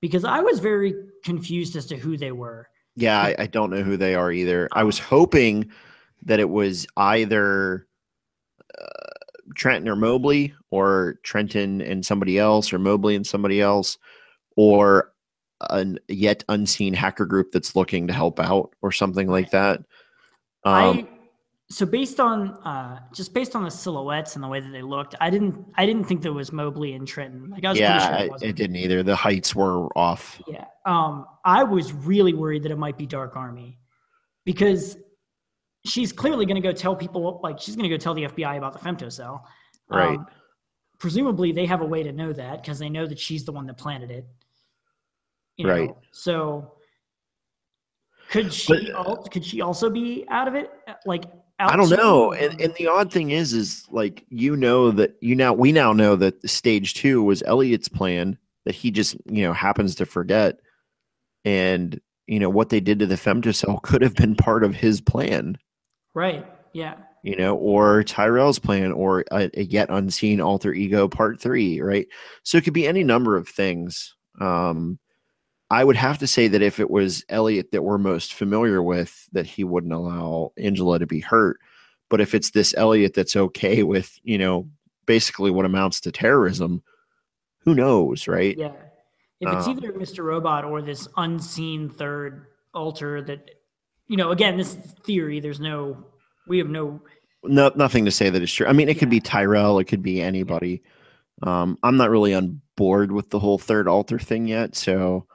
[0.00, 2.68] Because I was very confused as to who they were.
[2.96, 4.68] Yeah, I, I don't know who they are either.
[4.72, 5.70] I was hoping
[6.24, 7.86] that it was either
[8.76, 9.12] uh,
[9.54, 13.98] Trenton or Mobley, or Trenton and somebody else, or Mobley and somebody else,
[14.56, 15.12] or
[15.70, 19.78] an yet unseen hacker group that's looking to help out, or something like that.
[20.64, 21.08] Um, I
[21.68, 25.14] so based on uh, just based on the silhouettes and the way that they looked,
[25.20, 27.50] I didn't I didn't think there was Mobley and Trenton.
[27.50, 29.02] Like I was yeah, sure it it, didn't either.
[29.02, 30.40] The heights were off.
[30.46, 30.66] Yeah.
[30.84, 33.78] Um, I was really worried that it might be Dark Army
[34.44, 34.96] because
[35.84, 38.56] she's clearly going to go tell people, like, she's going to go tell the FBI
[38.56, 39.46] about the femto cell.
[39.88, 40.18] Right.
[40.18, 40.26] Um,
[40.98, 43.66] presumably, they have a way to know that because they know that she's the one
[43.66, 44.26] that planted it.
[45.56, 45.72] You know?
[45.72, 45.90] Right.
[46.12, 46.72] So,
[48.30, 48.72] could she?
[48.92, 50.70] But- al- could she also be out of it?
[51.04, 51.24] Like,
[51.58, 52.32] I don't out know.
[52.32, 55.92] And, and the odd thing is, is like you know that you now we now
[55.92, 60.58] know that stage two was Elliot's plan that he just you know happens to forget,
[61.44, 65.00] and you know what they did to the femtocell could have been part of his
[65.00, 65.56] plan,
[66.14, 66.46] right.
[66.74, 66.96] Yeah.
[67.22, 72.06] you know, or Tyrell's plan, or a, a yet unseen alter ego part three, right?
[72.42, 74.14] So it could be any number of things.
[74.42, 74.98] Um,
[75.70, 79.28] I would have to say that if it was Elliot that we're most familiar with,
[79.32, 81.58] that he wouldn't allow Angela to be hurt.
[82.08, 84.68] But if it's this Elliot that's okay with, you know,
[85.06, 86.82] basically what amounts to terrorism,
[87.60, 88.56] who knows, right?
[88.56, 88.72] Yeah.
[89.40, 90.24] If it's Um, either Mr.
[90.24, 93.50] Robot or this unseen third alter that,
[94.06, 94.74] you know, again, this
[95.04, 95.40] theory.
[95.40, 95.96] There's no,
[96.46, 97.00] we have no,
[97.42, 98.66] No, nothing to say that it's true.
[98.66, 100.82] I mean, it could be Tyrell, it could be anybody.
[101.42, 105.26] Um, I'm not really on board with the whole third alter thing yet, so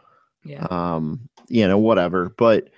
[0.44, 0.66] yeah.
[0.70, 2.34] um, you know, whatever.
[2.38, 2.70] But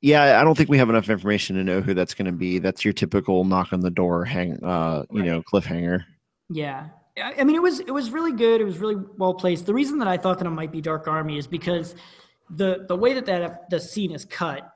[0.00, 2.58] yeah, I don't think we have enough information to know who that's going to be.
[2.58, 6.04] That's your typical knock on the door, hang, uh, you know, cliffhanger.
[6.50, 6.88] Yeah.
[7.18, 8.60] I I mean, it was it was really good.
[8.60, 9.66] It was really well placed.
[9.66, 11.94] The reason that I thought that it might be Dark Army is because
[12.50, 14.70] the the way that that the scene is cut,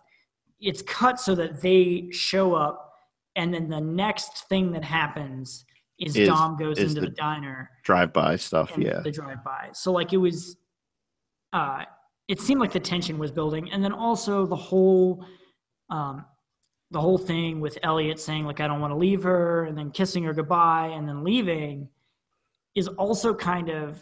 [0.61, 2.95] it's cut so that they show up,
[3.37, 5.65] and then the next thing that happens
[5.99, 9.01] is, Is- Dom goes is into the- the, diner Drive by stuff, yeah.
[9.01, 9.69] the drive by.
[9.73, 10.57] So like it was,
[11.53, 11.85] uh,
[12.29, 15.25] it seemed like the tension was building, and then also the whole,
[15.89, 16.25] um,
[16.91, 19.91] the whole thing with Elliot saying like I don't want to leave her, and then
[19.91, 21.89] kissing her goodbye, and then leaving,
[22.75, 24.01] is also kind of,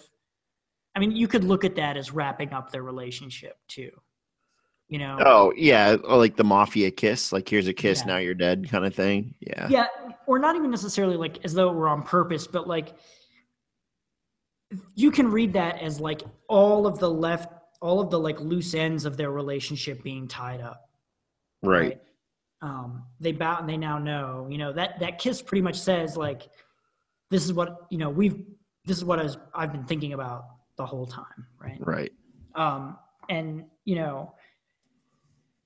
[0.95, 3.91] I mean, you could look at that as wrapping up their relationship too,
[4.89, 5.19] you know.
[5.25, 8.07] Oh yeah, like the mafia kiss, like here's a kiss, Yeah.
[8.07, 9.35] now you're dead, kind of thing.
[9.41, 9.87] Yeah, yeah
[10.29, 12.95] or not even necessarily like as though it were on purpose but like
[14.95, 18.75] you can read that as like all of the left all of the like loose
[18.75, 20.89] ends of their relationship being tied up.
[21.63, 22.01] Right.
[22.63, 26.17] um they bow and they now know you know that that kiss pretty much says
[26.17, 26.49] like
[27.31, 28.45] this is what you know we've
[28.85, 30.45] this is what I was, i've been thinking about
[30.77, 31.79] the whole time right?
[31.81, 32.13] Right.
[32.55, 32.97] um
[33.29, 34.35] and you know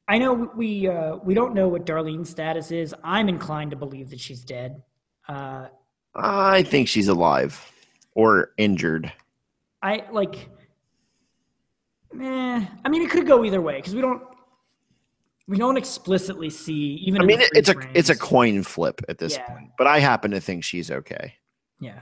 [0.09, 2.95] i know we uh we don't know what darlene's status is.
[3.05, 4.83] I'm inclined to believe that she's dead.
[5.29, 5.69] Uh
[6.15, 7.72] I think she's alive
[8.15, 9.13] or injured.
[9.83, 10.49] I like.
[12.21, 14.23] Eh, I mean, it could go either way because we don't.
[15.49, 17.23] we don't explicitly see even.
[17.23, 19.47] I mean, it's a it's a coin flip at this Yeah.
[19.49, 21.35] point, but I happen to think she's okay.
[21.81, 22.01] yeah.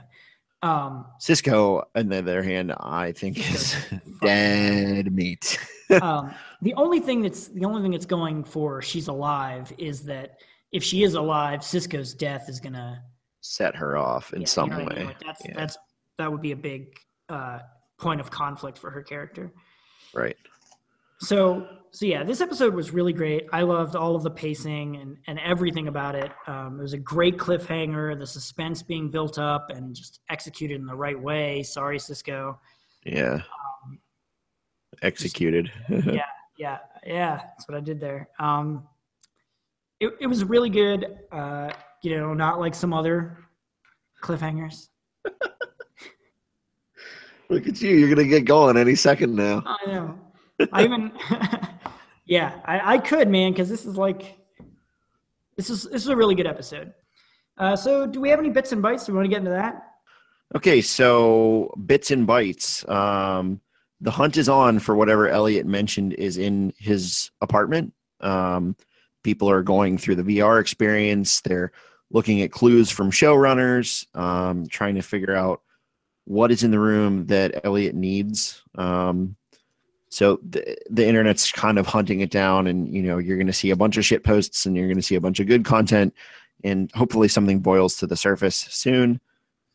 [0.63, 3.75] Um, Cisco, on the other hand, I think is
[4.21, 5.57] dead meat.
[6.03, 10.37] um, the only thing that's the only thing that's going for she's alive is that
[10.71, 13.01] if she is alive, Cisco's death is gonna
[13.43, 14.95] Set her off in yeah, some you know I way.
[14.97, 15.05] mean?
[15.07, 15.53] Like, that's Yeah.
[15.55, 15.77] that's
[16.17, 16.95] that would be a big
[17.29, 17.59] uh,
[17.99, 19.51] point of conflict for her character.
[20.13, 20.37] Right.
[21.19, 23.47] So so yeah, this episode was really great.
[23.51, 26.31] I loved all of the pacing and and everything about it.
[26.47, 30.85] Um, it was a great cliffhanger, the suspense being built up and just executed in
[30.85, 31.63] the right way.
[31.63, 32.59] Sorry, Cisco.
[33.05, 33.41] Yeah.
[33.85, 33.99] Um,
[35.01, 35.71] Executed.
[35.89, 36.25] yeah,
[36.57, 37.37] yeah, yeah.
[37.37, 38.29] That's what I did there.
[38.39, 38.87] Um,
[39.99, 41.19] it, it was really good.
[41.31, 41.71] Uh,
[42.03, 43.37] you know, not like some other
[44.23, 44.87] cliffhangers.
[47.51, 47.97] Look at you.
[47.97, 49.61] You're going to get going any second now.
[49.65, 50.19] I know.
[50.71, 51.11] I even,
[52.25, 54.37] yeah, I, I could, man, because this is like,
[55.57, 56.93] this is this is a really good episode.
[57.57, 59.05] Uh, so, do we have any bits and bites?
[59.05, 59.83] Do we want to get into that?
[60.55, 62.87] Okay, so bits and bytes.
[62.89, 63.59] Um,
[63.99, 67.93] the hunt is on for whatever Elliot mentioned is in his apartment.
[68.21, 68.77] Um,
[69.23, 71.41] people are going through the VR experience.
[71.41, 71.73] They're
[72.11, 75.61] looking at clues from showrunners, um, trying to figure out
[76.25, 78.61] what is in the room that Elliot needs.
[78.75, 79.35] Um,
[80.09, 83.53] so the, the internet's kind of hunting it down, and you know you're going to
[83.53, 85.63] see a bunch of shit posts, and you're going to see a bunch of good
[85.63, 86.13] content,
[86.63, 89.21] and hopefully something boils to the surface soon.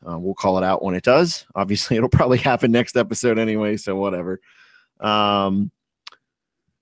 [0.07, 1.47] Uh, we'll call it out when it does.
[1.55, 4.41] Obviously, it'll probably happen next episode anyway, so whatever.
[5.01, 5.71] Um,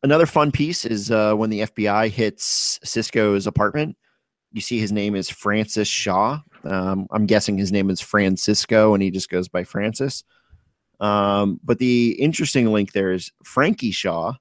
[0.02, 3.96] another fun piece is uh, when the FBI hits Cisco's apartment.
[4.52, 6.40] You see his name is Francis Shaw.
[6.66, 10.24] Um, I'm guessing his name is Francisco, and he just goes by Francis.
[11.00, 14.34] Um, but the interesting link there is Frankie Shaw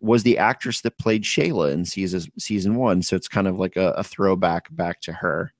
[0.00, 3.76] was the actress that played Shayla in season season one, so it's kind of like
[3.76, 5.52] a, a throwback back to her.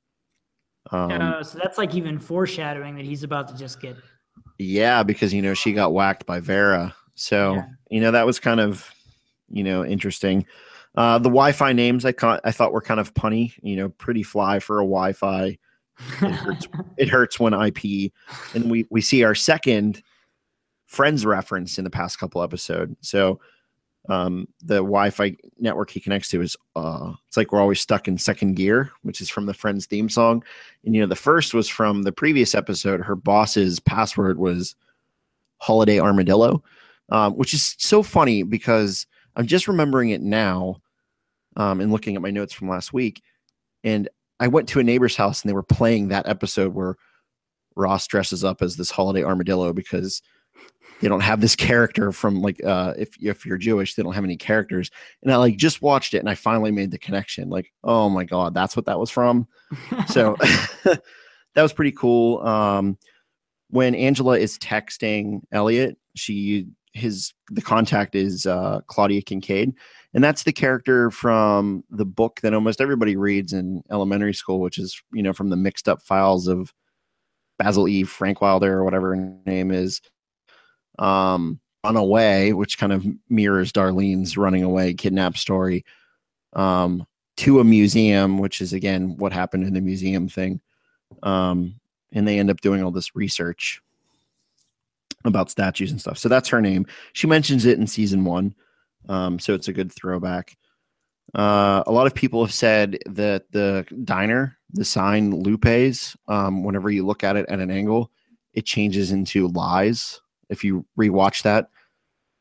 [0.90, 3.97] Um, uh, so that's like even foreshadowing that he's about to just get.
[4.59, 6.95] Yeah, because you know she got whacked by Vera.
[7.14, 7.64] So Yeah.
[7.90, 8.90] you know that was kind of
[9.49, 10.47] you know interesting.
[10.97, 13.53] Uh, the Wi-Fi names I ca- I thought were kind of punny.
[13.63, 15.59] You know, pretty fly for a Wi-Fi.
[15.97, 16.69] hurts.
[16.97, 18.13] It hurts when IP,
[18.55, 20.03] and we we see our second
[20.87, 22.97] Friends reference in the past couple episode.
[23.01, 23.41] So
[24.09, 28.17] um, the Wi-Fi network he connects to is uh, it's like we're always stuck in
[28.19, 30.45] second gear, which is from the Friends theme song.
[30.85, 33.01] And you know, the first was from the previous episode.
[33.01, 34.75] Her boss's password was
[35.59, 36.63] Holiday Armadillo,
[37.11, 40.81] um, which is so funny because I'm just remembering it now
[41.57, 43.23] um, and looking at my notes from last week.
[43.85, 46.97] And I went to a neighbor's house and they were playing that episode where
[47.75, 50.23] Ross dresses up as this Holiday Armadillo because
[51.01, 54.25] they don't have this character from like uh if if you're Jewish, they don't have
[54.25, 54.90] any characters.
[55.23, 57.51] And I like just watched it and I finally made the connection.
[57.51, 59.47] Like, oh my god, that's what that was from.
[60.09, 60.37] So
[60.85, 62.47] that was pretty cool.
[62.47, 62.99] Um
[63.69, 69.75] when Angela is texting Elliot, she his the contact is uh Claudia Kincaid.
[70.15, 74.79] And that's the character from the book that almost everybody reads in elementary school, which
[74.79, 76.73] is, you know, from the mixed up files of
[77.59, 78.03] Basil E.
[78.05, 80.01] Frankweiler or whatever her name is
[80.99, 85.85] um, on away, which kind of mirrors Darlene's running away kidnap story,
[86.55, 87.07] um,
[87.37, 90.61] to a museum, which is again what happened in the museum thing.
[91.23, 91.79] Um,
[92.13, 93.83] and they end up doing all this research
[95.25, 96.19] about statues and stuff.
[96.19, 96.87] So that's her name.
[97.13, 98.55] She mentions it in season one.
[99.09, 100.57] Um, so it's a good throwback.
[101.35, 106.91] Uh, a lot of people have said that the diner, the sign Lupe's, um, whenever
[106.91, 108.11] you look at it at an angle,
[108.53, 111.69] it changes into lies if you rewatch that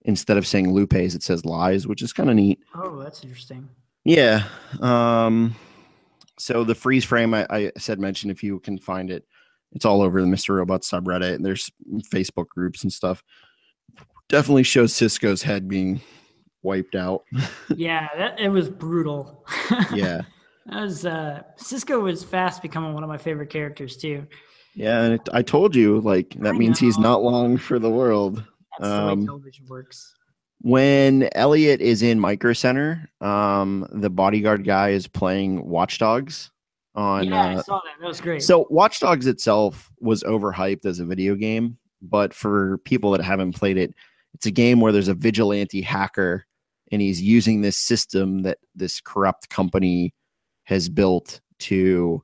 [0.03, 2.59] instead of saying Lupe's, it says lies, which is kind of neat.
[2.75, 3.67] oh, that's interesting.
[4.03, 4.43] Yeah.
[4.79, 5.55] Um,
[6.37, 9.25] so the freeze frame I, I said mention if you can find it,
[9.75, 10.55] it's all over the Mr.
[10.55, 11.43] Robot subreddit.
[11.43, 11.69] There's
[12.11, 13.21] Facebook groups and stuff.
[14.29, 16.01] Definitely shows Cisco's head being
[16.63, 17.23] wiped out.
[17.75, 19.45] Yeah, that, it was brutal.
[19.93, 20.21] yeah.
[20.67, 24.25] that was uh, Cisco was fast becoming one of my favorite characters too.
[24.75, 27.89] Yeah, and it, I told you like that I means he's not long for the
[27.89, 28.37] world.
[28.79, 30.13] That's the Um, way television works.
[30.61, 36.51] when Elliot is in Micro Center, um, the bodyguard guy is playing Watch Dogs
[36.95, 37.25] on.
[37.25, 37.99] Yeah, I uh, saw that.
[37.99, 38.43] That was great.
[38.43, 43.53] so Watch Dogs itself was overhyped as a video game, but for people that haven't
[43.53, 43.93] played it,
[44.33, 46.45] it's a game where there's a vigilante hacker,
[46.91, 50.13] and he's using this system that this corrupt company
[50.63, 52.23] has built to,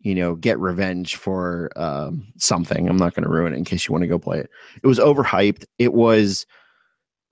[0.00, 2.88] you know, get revenge for um, something.
[2.88, 4.50] I'm not going to ruin it in case you want to go play it.
[4.82, 5.64] It was overhyped.
[5.78, 6.46] It was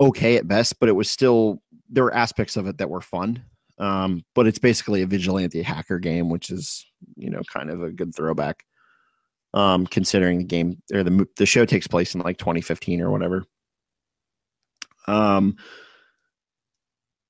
[0.00, 3.42] okay at best, but it was still there were aspects of it that were fun.
[3.78, 7.90] Um, but it's basically a vigilante hacker game, which is you know kind of a
[7.90, 8.64] good throwback.
[9.52, 13.44] Um, considering the game or the the show takes place in like 2015 or whatever.
[15.06, 15.56] Um,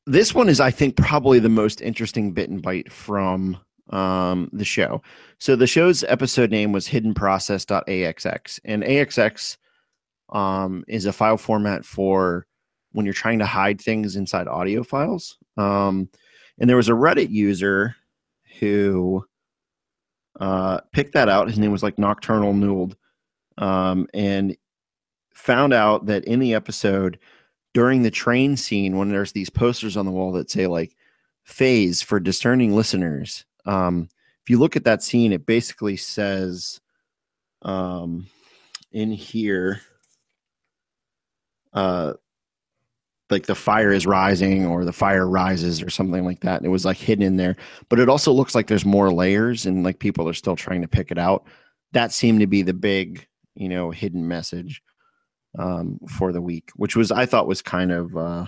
[0.07, 3.59] this one is, I think, probably the most interesting bit and bite from
[3.91, 5.03] um, the show.
[5.39, 9.57] So the show's episode name was Hidden Process.axx, and AXX
[10.31, 12.47] um, is a file format for
[12.93, 15.39] when you're trying to hide things inside audio files.
[15.57, 16.09] Um,
[16.59, 17.97] and there was a Reddit user
[18.61, 19.25] who
[20.41, 21.49] uh, picked that out.
[21.49, 22.97] His name was like Nocturnal Newald,
[23.59, 24.57] um, and
[25.35, 27.19] found out that in the episode
[27.73, 30.97] during the train scene when there's these posters on the wall that say like
[31.43, 34.09] phase for discerning listeners um,
[34.43, 36.81] if you look at that scene it basically says
[37.63, 38.27] um,
[38.93, 39.81] in here
[41.73, 42.13] uh,
[43.35, 46.71] like the fire is rising or the fire rises or something like that and it
[46.71, 47.57] was like hidden in there
[47.91, 50.89] but it also looks like there's more layers and like people are still trying to
[50.89, 51.45] pick it out
[51.93, 54.83] that seemed to be the big you know hidden message
[55.59, 58.47] um, for the week, which was I thought was kind of uh,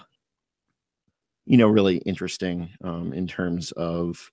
[1.46, 4.30] you know really interesting um, in terms of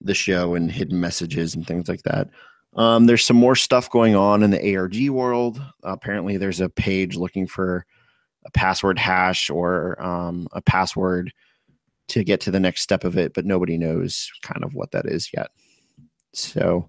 [0.00, 2.28] the show and hidden messages and things like that.
[2.74, 5.62] Um, there's some more stuff going on in the ARG world.
[5.82, 7.86] Apparently, there's a page looking for
[8.46, 11.32] a password hash or um, a password
[12.08, 15.06] to get to the next step of it, but nobody knows kind of what that
[15.06, 15.50] is yet.
[16.32, 16.88] So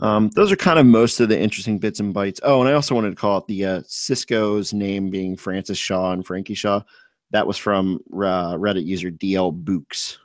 [0.00, 2.40] um, those are kind of most of the interesting bits and bytes.
[2.42, 6.12] Oh, and I also wanted to call out the uh, Cisco's name being Francis Shaw
[6.12, 6.82] and Frankie Shaw.
[7.30, 10.18] That was from uh, Reddit user DL Books,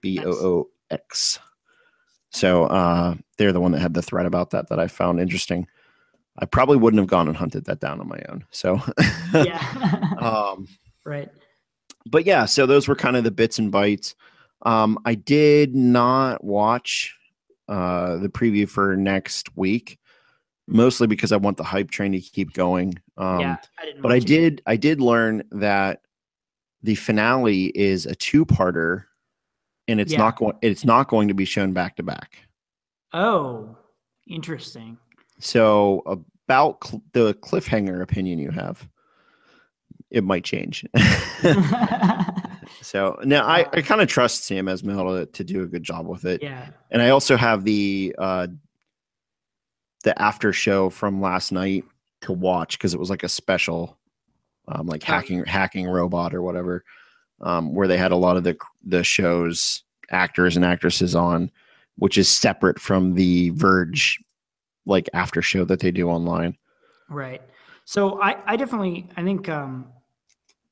[0.00, 1.38] B O O X.
[2.30, 5.66] So uh, they're the one that had the thread about that that I found interesting.
[6.40, 8.44] I probably wouldn't have gone and hunted that down on my own.
[8.50, 8.80] So
[9.34, 10.66] yeah, um,
[11.04, 11.28] right.
[12.06, 14.14] But yeah, so those were kind of the bits and bytes.
[14.62, 17.14] Um, I did not watch
[17.68, 19.98] uh, the preview for next week,
[20.66, 22.94] mostly because I want the hype train to keep going.
[23.18, 26.00] Um, yeah, I but I did I did learn that
[26.82, 29.04] the finale is a two parter,
[29.86, 30.18] and it's Yeah.
[30.18, 32.38] not going it's not going to be shown back to back.
[33.12, 33.76] Oh,
[34.26, 34.96] interesting.
[35.40, 36.02] So
[36.46, 38.88] about cl- the cliffhanger opinion you have,
[40.10, 40.84] it might change.
[42.82, 46.06] so now I, I kind of trust Sam Esmail to, to do a good job
[46.06, 46.42] with it.
[46.42, 46.68] yeah.
[46.90, 48.48] and I also have the uh
[50.02, 51.84] the after show from last night
[52.22, 53.98] to watch because it was like a special
[54.68, 56.84] um like hacking hacking robot or whatever
[57.42, 61.50] um where they had a lot of the the show's actors and actresses on
[61.96, 64.18] which is separate from the verge
[64.86, 66.56] like after show that they do online
[67.10, 67.42] Right.
[67.84, 69.92] So I, I definitely I think um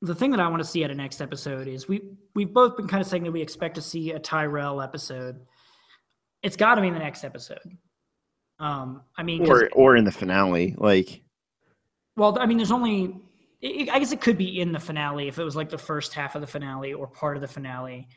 [0.01, 2.01] the thing that I want to see at a next episode is we
[2.33, 5.41] we've both been kind of saying that we expect to see a Tyrell episode.
[6.41, 7.77] It's got to be in the next episode.
[8.59, 11.21] Um, I mean, or or in the finale like
[12.15, 13.17] well, I mean, there's only
[13.61, 16.13] it, I guess it could be in the finale if it was like the first
[16.13, 18.07] half of the finale or part of the finale.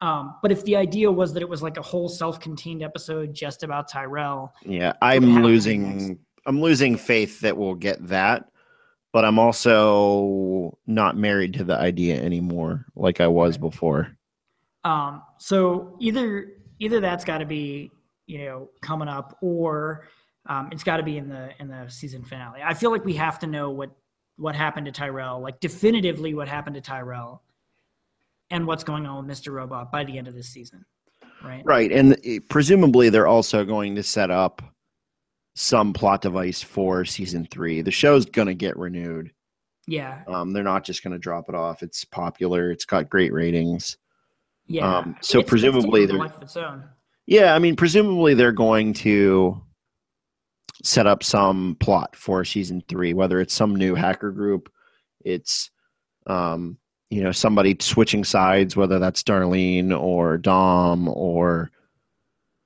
[0.00, 3.62] Um, but if the idea was that it was like a whole self-contained episode just
[3.62, 8.50] about Tyrell, yeah i'm losing i'm losing faith that we'll get that
[9.12, 14.16] but i'm also not married to the idea anymore like i was before.
[14.84, 17.90] Um, so either either that's got to be
[18.26, 20.08] you know coming up, or
[20.46, 22.60] um, it's got to be in the in the season finale.
[22.62, 23.90] I feel like we have to know what
[24.36, 27.42] what happened to Tyrell, like definitively what happened to Tyrell,
[28.54, 30.84] and what's going on with Mister Robot by the end of this season,
[31.42, 31.62] right?
[31.64, 32.16] right and
[32.48, 34.62] presumably they're also going to set up
[35.56, 39.30] some plot device for season three the show's going to get renewed
[39.86, 43.32] Yeah, um, they're not just going to drop it off it's popular it's got great
[43.32, 43.96] ratings
[44.66, 44.98] yeah.
[44.98, 46.84] Um, so It's- presumably taking they're- life of its own.
[47.26, 49.60] yeah i mean presumably they're going to
[50.82, 54.70] set up some plot for season three whether it's some new hacker group
[55.24, 55.70] it's
[56.26, 56.78] um,
[57.14, 61.70] you know somebody switching sides whether that's darlene or dom or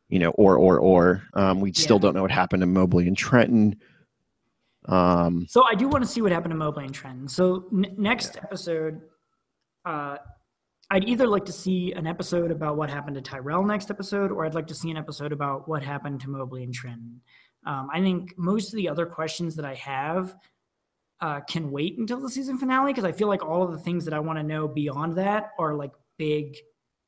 [0.08, 3.16] you know or or or um, we still don't know what happened to mobley and
[3.16, 3.76] trenton
[4.88, 7.28] um, So I do want to see what happened to Mobley and Trenton.
[7.28, 9.02] So n- next episode,
[9.84, 10.16] uh,
[10.90, 14.46] I'd either like to see an episode about what happened to Tyrell next episode, or
[14.46, 17.20] I'd like to see an episode about what happened to Mobley and Trenton.
[17.66, 20.34] Um, I think most of the other questions that I have
[21.20, 24.04] uh, can wait until the season finale because I feel like all of the things
[24.04, 26.56] that I want to know beyond that are like big,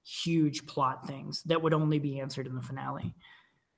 [0.04, 3.14] huge plot things that would only be answered in the finale.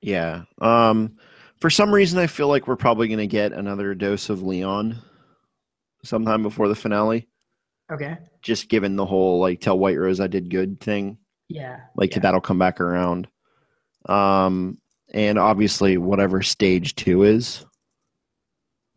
[0.01, 1.17] yeah um,
[1.59, 4.97] for some reason i feel like we're probably going to get another dose of leon
[6.03, 7.27] sometime before the finale
[7.91, 8.17] Okay.
[8.41, 11.17] just given the whole like tell White Rose I did good thing.
[11.49, 11.81] Yeah.
[11.95, 12.19] Like yeah.
[12.21, 13.27] that'll come back around.
[14.07, 14.79] Um,
[15.13, 17.65] and obviously whatever stage two is,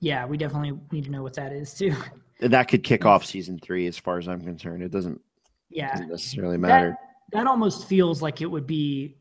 [0.07, 1.93] Yeah, we definitely need to know what that is too.
[2.41, 4.85] that could kick off season three as far as I'm concerned.
[4.85, 5.21] It doesn't,
[5.69, 5.91] Yeah.
[5.91, 6.97] doesn't necessarily matter.
[7.33, 9.17] That, that almost feels like it would be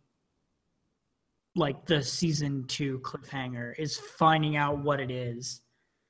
[1.56, 5.62] like the season two cliffhanger is finding out what it is.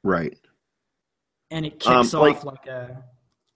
[0.03, 0.37] right.
[1.51, 3.01] And it kicks Um, off like- like, a,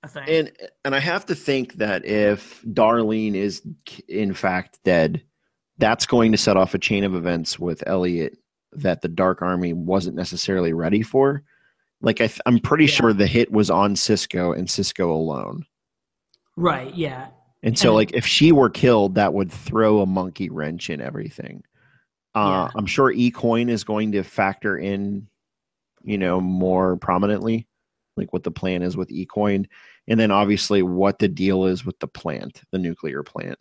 [0.03, 0.23] a thing.
[0.29, 0.51] And
[0.85, 3.61] and I have to think that if Darlene is
[4.07, 5.23] in fact dead,
[5.79, 8.37] that's going to set off a chain of events with Elliot
[8.73, 11.43] that the Dark Army wasn't necessarily ready for.
[12.01, 12.91] Like I th- I'm pretty Yeah.
[12.91, 15.65] sure the hit was on Cisco and Cisco alone.
[16.55, 16.93] right.
[16.93, 17.29] Yeah.
[17.63, 20.99] And so And- like if she were killed, that would throw a monkey wrench in
[21.01, 21.63] everything.
[22.35, 22.79] Uh, Yeah.
[22.79, 25.27] I'm sure eCoin is going to factor in,
[26.03, 27.67] you know, more prominently,
[28.17, 29.67] like what the plan is with eCoin,
[30.07, 33.57] and then obviously what the deal is with the plant, the nuclear plant.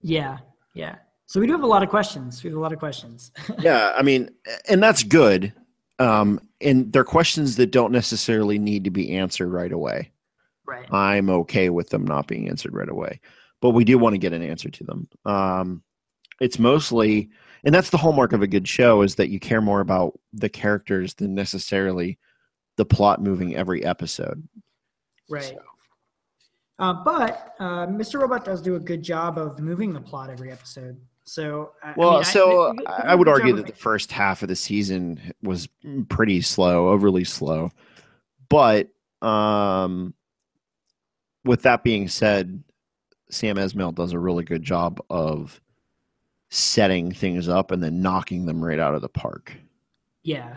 [0.00, 0.38] Yeah.
[0.74, 0.96] Yeah.
[1.28, 2.42] So we do have a lot of questions.
[2.42, 3.30] We have a lot of questions.
[3.60, 4.30] yeah, I mean,
[4.68, 5.52] and that's good.
[5.98, 10.10] Um, and they're questions that don't necessarily need to be answered right away.
[10.66, 10.90] right.
[10.92, 13.20] I'm okay with them not being answered right away,
[13.60, 15.08] but we do want to get an answer to them.
[15.26, 15.82] Um,
[16.40, 17.28] it's mostly,
[17.64, 20.48] and that's the hallmark of a good show is that you care more about the
[20.48, 22.18] characters than necessarily
[22.76, 24.48] the plot moving every episode.
[25.28, 25.44] Right.
[25.44, 25.58] So-
[26.78, 28.20] Uh, but uh, Mr.
[28.20, 30.96] Robot does do a good job of moving the plot every episode.
[31.28, 34.42] So I- I Well, mean, so they I, do would argue that the first half
[34.42, 35.68] of the season was
[36.08, 37.70] pretty slow, overly slow.
[38.48, 38.88] But
[39.20, 40.14] um,
[41.44, 42.62] with that being said,
[43.30, 45.60] Sam Esmail does a really good job of
[46.50, 49.54] setting things up and then knocking them right out of the park.
[50.22, 50.56] Yeah.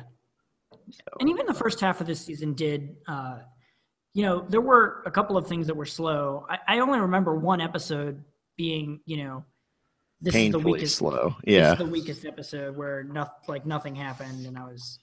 [1.20, 3.40] And even the first half of this season did, uh,
[4.14, 6.46] you know, there were a couple of things that were slow.
[6.50, 8.24] I, I only remember one episode
[8.58, 9.44] being, you know,
[10.22, 11.36] this is the weakest, slow.
[11.44, 11.72] this Yeah.
[11.74, 15.00] is the weakest episode where nothing, like nothing happened and I was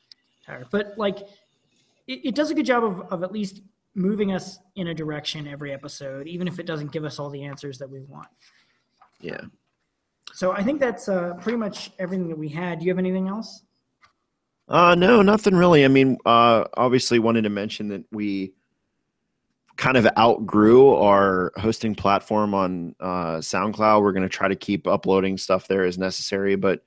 [0.47, 0.67] tired.
[0.71, 1.19] But like,
[2.07, 3.63] it, it does a good job of, of at least
[3.95, 7.43] moving us in a direction every episode, even if it doesn't give us all the
[7.45, 8.29] answers that we want.
[9.21, 9.41] Yeah.
[10.33, 12.79] So I think that's uh, pretty much everything that we had.
[12.79, 13.63] Do you have anything else?
[14.69, 15.85] Uh, no, nothing really.
[15.85, 18.53] I mean, uh, obviously wanted to mention that we
[19.79, 24.03] kind of outgrew our hosting platform on uh, SoundCloud.
[24.03, 26.85] We're going to try to keep uploading stuff there as necessary, but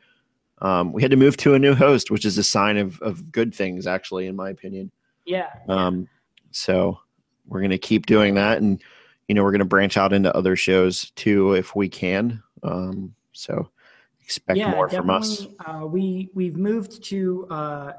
[0.62, 3.32] um, we had to move to a new host, which is a sign of, of
[3.32, 4.92] good things, actually, in my opinion.
[5.26, 5.48] Yeah.
[5.70, 6.10] Um,
[6.52, 7.00] so
[7.48, 8.84] we're going to keep doing that, and
[9.28, 12.44] you know, we're going to branch out into other shows too if we can.
[12.62, 13.70] Um, so
[14.22, 15.48] expect more from us.
[15.66, 17.94] Uh, we we've moved to uh,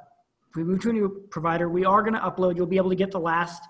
[0.55, 1.70] we moved to a new provider.
[1.70, 2.57] We are going to upload.
[2.57, 3.62] You'll be able to get the last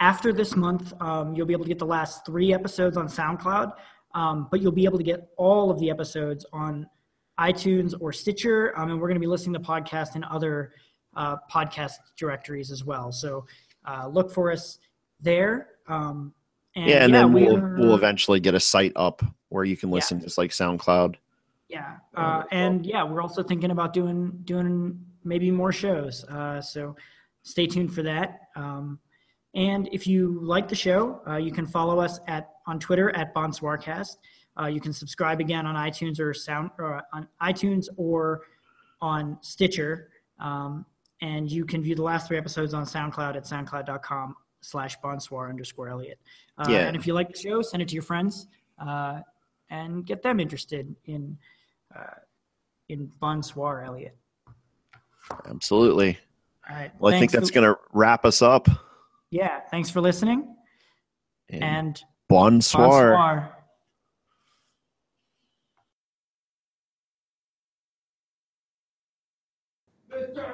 [0.00, 0.92] after this month.
[1.00, 3.72] Um, you'll be able to get the last three episodes on SoundCloud,
[4.14, 6.86] um, but you'll be able to get all of the episodes on
[7.38, 10.72] iTunes or Stitcher, um, and we're going to be listing the podcast in other
[11.16, 13.10] uh, podcast directories as well.
[13.12, 13.46] So
[13.86, 14.78] uh, look for us
[15.20, 15.68] there.
[15.88, 16.32] Um,
[16.76, 19.88] and yeah, and then we'll we're- we'll eventually get a site up where you can
[19.90, 19.96] Yeah.
[19.96, 21.16] listen, just like SoundCloud.
[21.68, 26.24] Yeah, uh, and yeah, we're also thinking about doing doing maybe more shows.
[26.24, 26.96] Uh, so
[27.42, 28.40] stay tuned for that.
[28.56, 28.98] Um,
[29.54, 33.34] and if you like the show, uh, you can follow us at on Twitter at
[33.34, 34.16] Bonsoircast.
[34.60, 38.42] Uh, you can subscribe again on iTunes or Sound or on iTunes or
[39.00, 40.10] on Stitcher.
[40.38, 40.84] Um,
[41.20, 45.88] and you can view the last three episodes on SoundCloud at soundcloud.com slash bonsoir underscore
[45.88, 46.18] Elliot.
[46.58, 46.86] Uh, Yeah.
[46.86, 48.46] And if you like the show, send it to your friends
[48.78, 49.20] uh,
[49.70, 51.38] and get them interested in
[51.94, 52.14] uh,
[52.88, 54.16] in Bonsoir Elliot.
[55.48, 56.18] Absolutely.
[56.68, 56.90] All right.
[56.98, 58.68] Well, I think that's for- going to wrap us up.
[59.32, 59.60] Yeah.
[59.70, 60.54] Thanks for listening.
[61.48, 63.48] And, And bonsoir.
[70.10, 70.51] bonsoir.